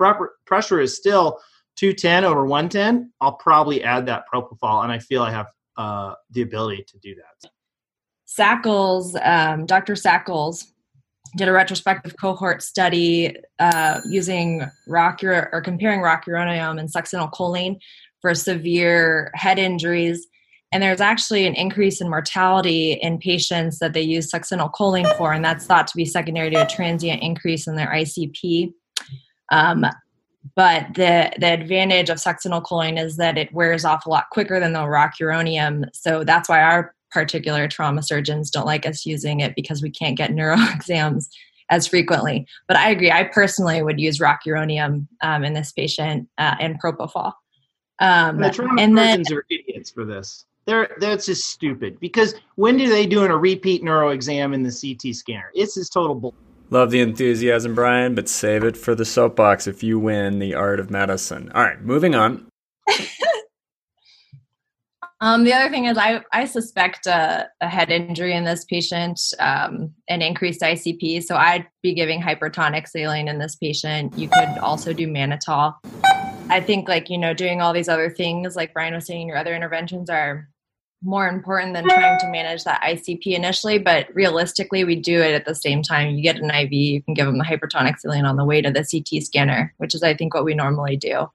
[0.46, 1.38] pressure is still
[1.76, 3.12] 210 over 110.
[3.20, 7.14] I'll probably add that propofol, and I feel I have uh, the ability to do
[7.16, 7.50] that.
[8.24, 9.94] Sakles, um, Dr.
[9.94, 10.72] Sakles
[11.36, 17.78] did a retrospective cohort study uh, using rock or comparing rocuronium and succinylcholine
[18.20, 20.26] for severe head injuries.
[20.72, 25.44] And there's actually an increase in mortality in patients that they use succinylcholine for, and
[25.44, 28.72] that's thought to be secondary to a transient increase in their ICP.
[29.52, 29.86] Um,
[30.56, 34.72] but the the advantage of succinylcholine is that it wears off a lot quicker than
[34.72, 35.84] the rocuronium.
[35.92, 40.16] So that's why our particular trauma surgeons don't like us using it because we can't
[40.16, 41.28] get neuro exams
[41.70, 42.46] as frequently.
[42.66, 43.10] But I agree.
[43.10, 47.32] I personally would use rocuronium um, in this patient uh, and propofol.
[48.00, 50.46] Um, the trauma and surgeons then, are idiots for this.
[50.64, 54.70] They're that's just stupid because when do they do a repeat neuro exam in the
[54.70, 55.50] CT scanner?
[55.54, 56.34] It's just total bull.
[56.72, 60.80] Love the enthusiasm, Brian, but save it for the soapbox if you win the art
[60.80, 61.52] of medicine.
[61.54, 62.46] All right, moving on.
[65.20, 69.20] Um, the other thing is, I, I suspect a, a head injury in this patient,
[69.38, 71.22] um, an increased ICP.
[71.22, 74.18] So I'd be giving hypertonic saline in this patient.
[74.18, 75.76] You could also do mannitol.
[76.50, 79.36] I think, like, you know, doing all these other things, like Brian was saying, your
[79.36, 80.48] other interventions are
[81.02, 83.78] more important than trying to manage that ICP initially.
[83.78, 86.14] But realistically, we do it at the same time.
[86.14, 88.70] You get an IV, you can give them the hypertonic saline on the way to
[88.70, 91.28] the CT scanner, which is, I think, what we normally do.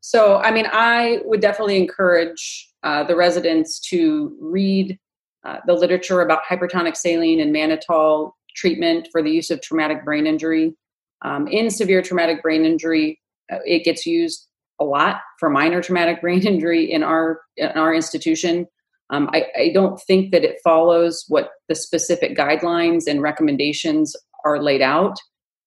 [0.00, 4.98] So, I mean, I would definitely encourage uh, the residents to read
[5.44, 10.26] uh, the literature about hypertonic saline and mannitol treatment for the use of traumatic brain
[10.26, 10.74] injury.
[11.22, 13.20] Um, in severe traumatic brain injury,
[13.52, 14.46] uh, it gets used
[14.80, 18.66] a lot for minor traumatic brain injury in our in our institution.
[19.10, 24.60] Um, I, I, don't think that it follows what the specific guidelines and recommendations are
[24.60, 25.16] laid out.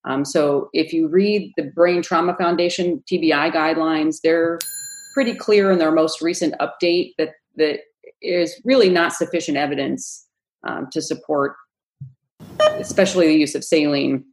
[0.03, 4.59] Um, so if you read the Brain Trauma Foundation TBI guidelines, they're
[5.13, 7.79] pretty clear in their most recent update that that
[8.21, 10.27] is really not sufficient evidence
[10.67, 11.55] um, to support,
[12.59, 14.25] especially the use of saline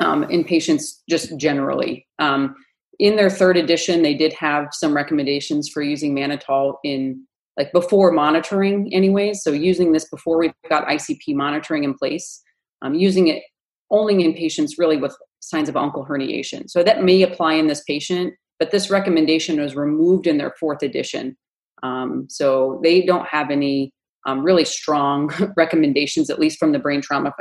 [0.00, 2.06] um, in patients just generally.
[2.18, 2.54] Um,
[2.98, 7.26] in their third edition, they did have some recommendations for using mannitol in
[7.56, 9.42] like before monitoring, anyways.
[9.42, 12.42] So using this before we've got ICP monitoring in place,
[12.80, 13.42] um, using it
[13.90, 16.68] only in patients really with signs of uncal herniation.
[16.68, 20.82] So that may apply in this patient, but this recommendation was removed in their fourth
[20.82, 21.36] edition.
[21.82, 23.92] Um, so they don't have any
[24.26, 27.34] um, really strong recommendations, at least from the Brain Trauma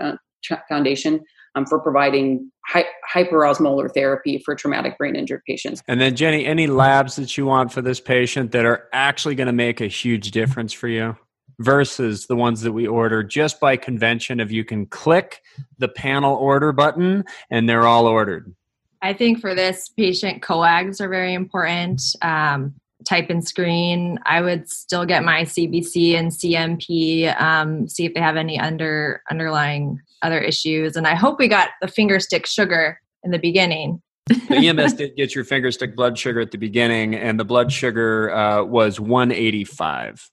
[0.68, 1.22] Foundation,
[1.56, 5.82] um, for providing hy- hyperosmolar therapy for traumatic brain injured patients.
[5.88, 9.47] And then, Jenny, any labs that you want for this patient that are actually going
[9.47, 11.16] to make a huge difference for you?
[11.60, 15.41] versus the ones that we order just by convention of you can click
[15.78, 18.54] the panel order button and they're all ordered
[19.02, 22.74] i think for this patient coags are very important um,
[23.06, 28.20] type and screen i would still get my cbc and cmp um, see if they
[28.20, 32.99] have any under underlying other issues and i hope we got the finger stick sugar
[33.24, 37.16] in the beginning the EMS did get your finger stick blood sugar at the beginning,
[37.16, 40.30] and the blood sugar uh, was 185.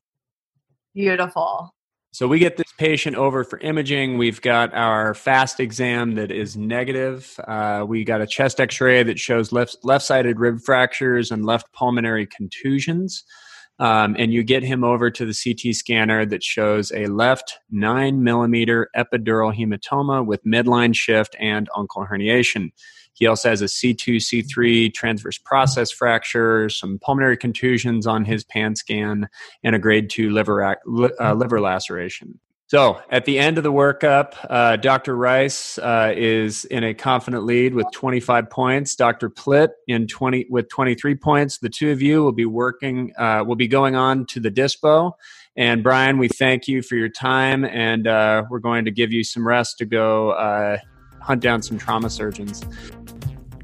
[0.94, 1.74] Beautiful.
[2.10, 4.16] So we get this patient over for imaging.
[4.16, 7.38] We've got our fast exam that is negative.
[7.46, 12.26] Uh, we got a chest X-ray that shows left left-sided rib fractures and left pulmonary
[12.26, 13.24] contusions.
[13.78, 18.24] Um, and you get him over to the CT scanner that shows a left nine
[18.24, 22.72] millimeter epidural hematoma with midline shift and uncal herniation.
[23.18, 28.76] He also has a C2, C3 transverse process fracture, some pulmonary contusions on his pan
[28.76, 29.28] scan,
[29.64, 32.38] and a grade 2 liver, uh, liver laceration.
[32.68, 35.16] So at the end of the workup, uh, Dr.
[35.16, 38.94] Rice uh, is in a confident lead with 25 points.
[38.94, 39.30] Dr.
[39.30, 41.58] Plitt in 20 with 23 points.
[41.58, 43.14] The two of you will be working.
[43.16, 45.12] Uh, will be going on to the dispo.
[45.56, 49.24] And Brian, we thank you for your time, and uh, we're going to give you
[49.24, 50.76] some rest to go uh,
[51.20, 52.64] hunt down some trauma surgeons.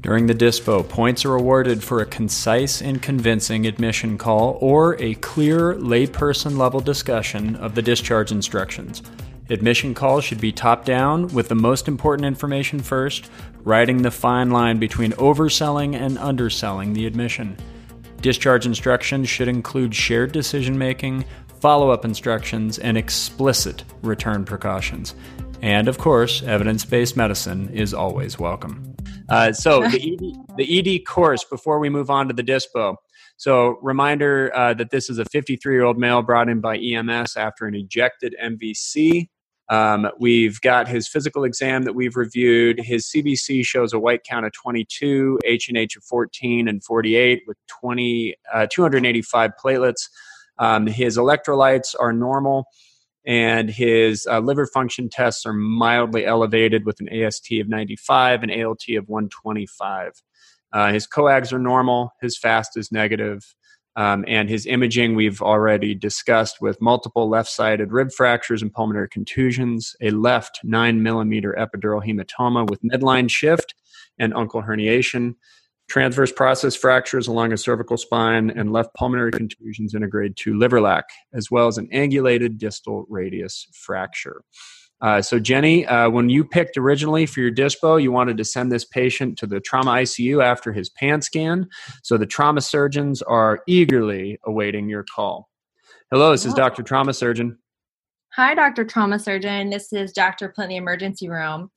[0.01, 5.15] During the DISPO, points are awarded for a concise and convincing admission call or a
[5.15, 9.01] clear layperson level discussion of the discharge instructions.
[9.49, 13.29] Admission calls should be top down, with the most important information first,
[13.63, 17.57] riding the fine line between overselling and underselling the admission.
[18.21, 21.25] Discharge instructions should include shared decision making,
[21.59, 25.15] follow up instructions, and explicit return precautions.
[25.61, 28.95] And of course, evidence based medicine is always welcome.
[29.29, 32.95] Uh, so the ED, the ED course before we move on to the DISPO.
[33.37, 37.35] So reminder uh, that this is a 53 year old male brought in by EMS
[37.35, 39.29] after an ejected MVC.
[39.69, 42.79] Um, we've got his physical exam that we've reviewed.
[42.79, 48.35] His CBC shows a white count of 22, H&H of 14 and 48 with 20,
[48.53, 50.09] uh, 285 platelets.
[50.59, 52.67] Um, his electrolytes are normal
[53.25, 58.51] and his uh, liver function tests are mildly elevated with an AST of 95 and
[58.51, 60.11] ALT of 125.
[60.73, 63.55] Uh, his coags are normal, his fast is negative,
[63.95, 69.07] um, and his imaging we've already discussed with multiple left sided rib fractures and pulmonary
[69.09, 73.73] contusions, a left 9 millimeter epidural hematoma with midline shift
[74.19, 75.35] and uncal herniation,
[75.87, 80.57] transverse process fractures along a cervical spine, and left pulmonary contusions in a grade 2
[80.57, 84.43] liver lac, as well as an angulated distal radius fracture.
[85.01, 88.71] Uh, so, Jenny, uh, when you picked originally for your DISPO, you wanted to send
[88.71, 91.67] this patient to the trauma ICU after his pan scan.
[92.01, 95.49] So, the trauma surgeons are eagerly awaiting your call.
[96.11, 96.81] Hello, this is Dr.
[96.81, 97.57] Trauma Surgeon.
[98.35, 98.85] Hi, Dr.
[98.85, 99.69] Trauma Surgeon.
[99.69, 100.53] This is Dr.
[100.55, 101.71] Plitt, the emergency room.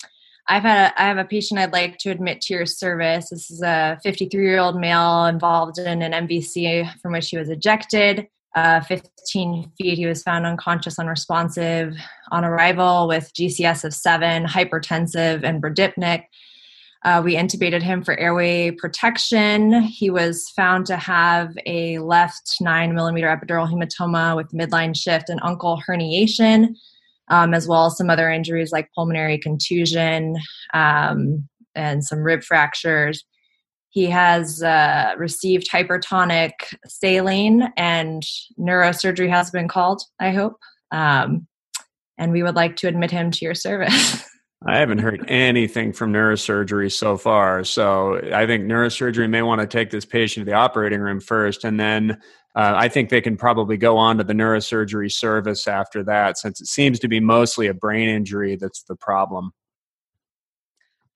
[0.49, 3.29] I've had a, I have a patient I'd like to admit to your service.
[3.31, 7.51] This is a 53 year old male involved in an MVC from which he was
[7.51, 8.27] ejected.
[8.55, 11.95] Uh, 15 feet, he was found unconscious, unresponsive
[12.33, 16.25] on arrival with GCS of seven, hypertensive, and bradypneic.
[17.05, 19.83] Uh, we intubated him for airway protection.
[19.83, 25.41] He was found to have a left nine millimeter epidural hematoma with midline shift and
[25.43, 26.75] uncal herniation
[27.31, 30.37] um, as well as some other injuries like pulmonary contusion
[30.75, 33.25] um, and some rib fractures.
[33.91, 36.53] He has uh, received hypertonic
[36.87, 38.23] saline, and
[38.59, 40.57] neurosurgery has been called, I hope.
[40.91, 41.47] Um,
[42.19, 44.25] and we would like to admit him to your service.
[44.67, 47.63] I haven't heard anything from neurosurgery so far.
[47.63, 51.65] So I think neurosurgery may want to take this patient to the operating room first,
[51.65, 52.21] and then
[52.59, 56.61] uh, I think they can probably go on to the neurosurgery service after that, since
[56.61, 59.53] it seems to be mostly a brain injury that's the problem.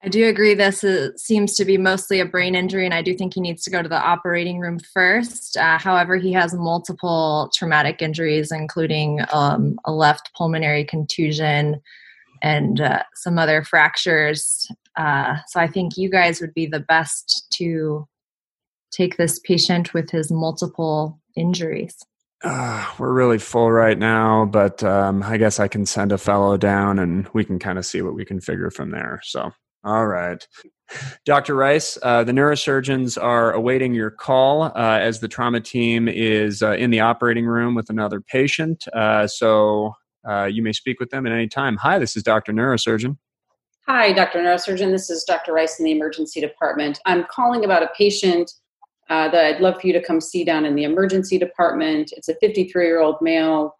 [0.01, 3.13] I do agree this is, seems to be mostly a brain injury, and I do
[3.13, 5.57] think he needs to go to the operating room first.
[5.57, 11.81] Uh, however, he has multiple traumatic injuries, including um, a left pulmonary contusion
[12.41, 14.65] and uh, some other fractures.
[14.97, 18.07] Uh, so I think you guys would be the best to
[18.93, 21.95] take this patient with his multiple injuries.
[22.43, 26.57] Uh, we're really full right now, but um, I guess I can send a fellow
[26.57, 29.21] down and we can kind of see what we can figure from there.
[29.23, 29.51] So
[29.83, 30.45] all right.
[31.25, 31.55] Dr.
[31.55, 36.73] Rice, uh, the neurosurgeons are awaiting your call uh, as the trauma team is uh,
[36.73, 38.85] in the operating room with another patient.
[38.93, 39.93] Uh, so
[40.27, 41.77] uh, you may speak with them at any time.
[41.77, 42.53] Hi, this is Dr.
[42.53, 43.17] Neurosurgeon.
[43.87, 44.39] Hi, Dr.
[44.39, 44.91] Neurosurgeon.
[44.91, 45.51] This is Dr.
[45.51, 46.99] Rice in the emergency department.
[47.05, 48.53] I'm calling about a patient
[49.09, 52.11] uh, that I'd love for you to come see down in the emergency department.
[52.15, 53.75] It's a 53 year old male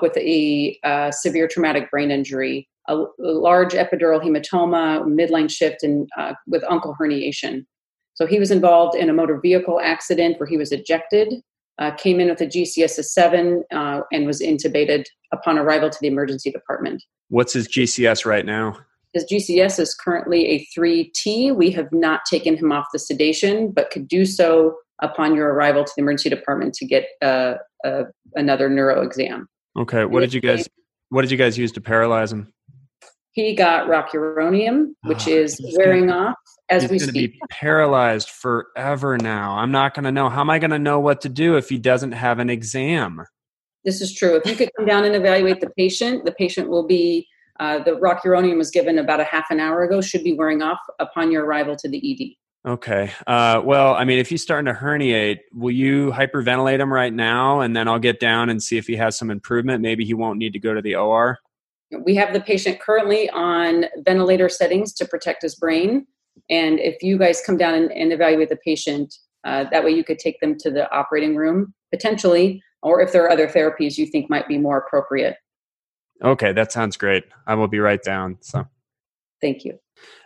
[0.00, 0.78] with a
[1.12, 6.96] severe traumatic brain injury a, a large epidural hematoma, midline shift, and uh, with uncal
[6.98, 7.64] herniation.
[8.14, 11.34] So he was involved in a motor vehicle accident where he was ejected,
[11.78, 15.98] uh, came in with a GCS of seven, uh, and was intubated upon arrival to
[16.00, 17.02] the emergency department.
[17.28, 18.78] What's his GCS right now?
[19.16, 21.56] His GCS is currently a 3T.
[21.56, 25.84] We have not taken him off the sedation, but could do so upon your arrival
[25.84, 28.02] to the emergency department to get uh, uh,
[28.34, 29.48] another neuro exam.
[29.74, 30.68] Okay, what did you guys?
[31.08, 32.52] What did you guys use to paralyze him?
[33.32, 36.36] He got rocuronium, which oh, is wearing off
[36.68, 37.32] as he's we speak.
[37.32, 39.56] Be paralyzed forever now.
[39.56, 40.28] I'm not going to know.
[40.28, 43.24] How am I going to know what to do if he doesn't have an exam?
[43.82, 44.36] This is true.
[44.36, 47.26] If you could come down and evaluate the patient, the patient will be.
[47.58, 50.00] Uh, the rocuronium was given about a half an hour ago.
[50.00, 52.70] Should be wearing off upon your arrival to the ED.
[52.70, 53.12] Okay.
[53.28, 57.60] Uh, well, I mean, if he's starting to herniate, will you hyperventilate him right now,
[57.60, 59.82] and then I'll get down and see if he has some improvement.
[59.82, 61.38] Maybe he won't need to go to the OR.
[62.04, 66.08] We have the patient currently on ventilator settings to protect his brain.
[66.50, 70.02] And if you guys come down and, and evaluate the patient, uh, that way you
[70.02, 74.06] could take them to the operating room potentially, or if there are other therapies you
[74.06, 75.36] think might be more appropriate.
[76.22, 77.24] Okay, that sounds great.
[77.46, 78.38] I will be right down.
[78.40, 78.66] So,
[79.40, 79.78] thank you.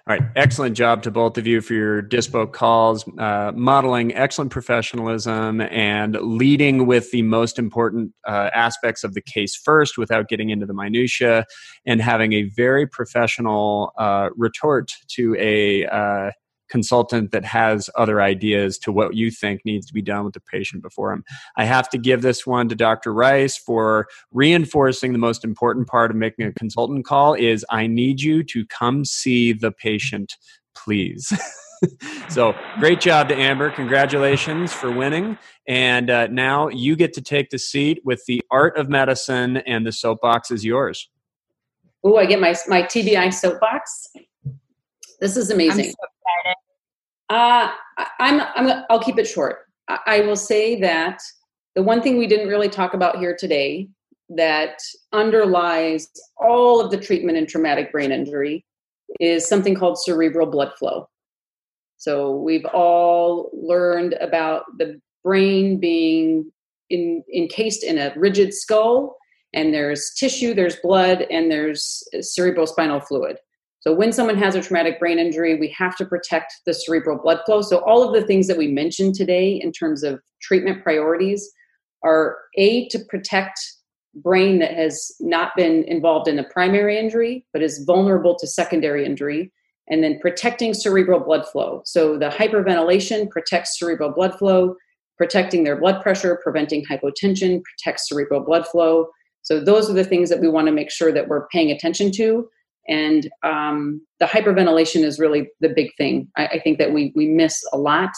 [0.07, 0.23] All right.
[0.35, 6.17] Excellent job to both of you for your Dispo calls, uh, modeling excellent professionalism and
[6.21, 10.75] leading with the most important uh, aspects of the case first without getting into the
[10.75, 11.45] minutia
[11.87, 16.31] and having a very professional uh, retort to a uh,
[16.71, 20.41] consultant that has other ideas to what you think needs to be done with the
[20.41, 21.25] patient before him.
[21.57, 23.13] I have to give this one to Dr.
[23.13, 28.21] Rice for reinforcing the most important part of making a consultant call is I need
[28.23, 30.37] you to come see the patient,
[30.75, 31.33] please.
[32.29, 33.71] so great job to Amber.
[33.71, 35.39] Congratulations for winning.
[35.67, 39.87] And uh, now you get to take the seat with the art of medicine, and
[39.87, 41.09] the soapbox is yours.
[42.03, 44.09] Oh, I get my my TBI soapbox.
[45.21, 45.93] This is amazing.
[47.31, 47.71] Uh,
[48.19, 49.61] I'm, I'm, I'll keep it short.
[50.07, 51.21] I will say that
[51.75, 53.89] the one thing we didn't really talk about here today
[54.29, 54.79] that
[55.13, 58.65] underlies all of the treatment in traumatic brain injury
[59.19, 61.09] is something called cerebral blood flow.
[61.97, 66.51] So we've all learned about the brain being
[66.89, 69.17] in, encased in a rigid skull,
[69.53, 73.39] and there's tissue, there's blood, and there's cerebrospinal fluid.
[73.81, 77.41] So when someone has a traumatic brain injury, we have to protect the cerebral blood
[77.47, 77.63] flow.
[77.63, 81.51] So all of the things that we mentioned today in terms of treatment priorities
[82.05, 83.59] are A, to protect
[84.15, 89.07] brain that has not been involved in the primary injury, but is vulnerable to secondary
[89.07, 89.53] injury,
[89.89, 91.83] and then protecting cerebral blood flow.
[91.85, 94.77] So the hyperventilation protects cerebral blood flow,
[95.17, 99.09] protecting their blood pressure, preventing hypotension, protects cerebral blood flow.
[99.43, 102.11] So those are the things that we want to make sure that we're paying attention
[102.13, 102.49] to
[102.91, 106.29] and um, the hyperventilation is really the big thing.
[106.37, 108.11] I, I think that we we miss a lot,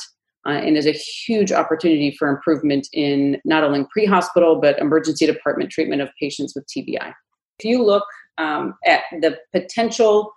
[0.46, 5.70] uh, and is a huge opportunity for improvement in not only pre-hospital but emergency department
[5.70, 7.12] treatment of patients with TBI.
[7.58, 8.04] If you look
[8.38, 10.32] um, at the potential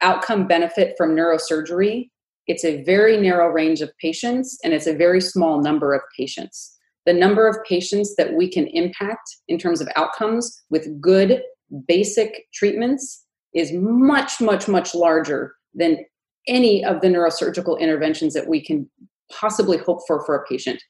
[0.00, 2.10] outcome benefit from neurosurgery,
[2.46, 6.78] it's a very narrow range of patients, and it's a very small number of patients.
[7.06, 11.42] The number of patients that we can impact in terms of outcomes with good
[11.86, 13.23] basic treatments
[13.54, 16.04] is much, much, much larger than
[16.46, 18.88] any of the neurosurgical interventions that we can
[19.32, 20.82] possibly hope for for a patient.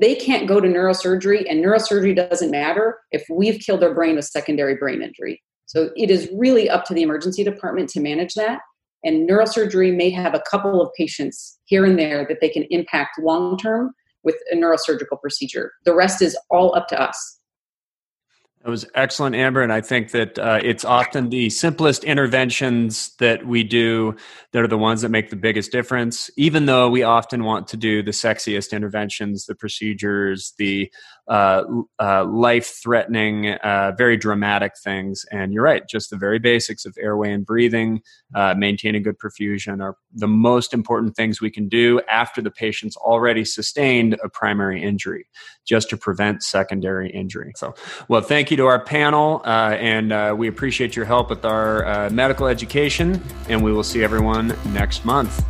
[0.00, 4.24] They can't go to neurosurgery, and neurosurgery doesn't matter if we've killed their brain with
[4.24, 5.42] secondary brain injury.
[5.66, 8.60] So it is really up to the emergency department to manage that.
[9.04, 13.18] And neurosurgery may have a couple of patients here and there that they can impact
[13.20, 15.72] long term with a neurosurgical procedure.
[15.84, 17.39] The rest is all up to us.
[18.62, 23.46] It was excellent, Amber, and I think that uh, it's often the simplest interventions that
[23.46, 24.16] we do
[24.52, 26.30] that are the ones that make the biggest difference.
[26.36, 30.92] Even though we often want to do the sexiest interventions, the procedures, the
[31.28, 31.62] uh,
[31.98, 35.24] uh, life-threatening, uh, very dramatic things.
[35.30, 38.02] And you're right; just the very basics of airway and breathing,
[38.34, 42.96] uh, maintaining good perfusion, are the most important things we can do after the patient's
[42.96, 45.26] already sustained a primary injury,
[45.66, 47.52] just to prevent secondary injury.
[47.56, 47.74] So,
[48.08, 52.46] well, thank you to our panel, uh, and we appreciate your help with our medical
[52.46, 55.44] education, and we will see everyone next month.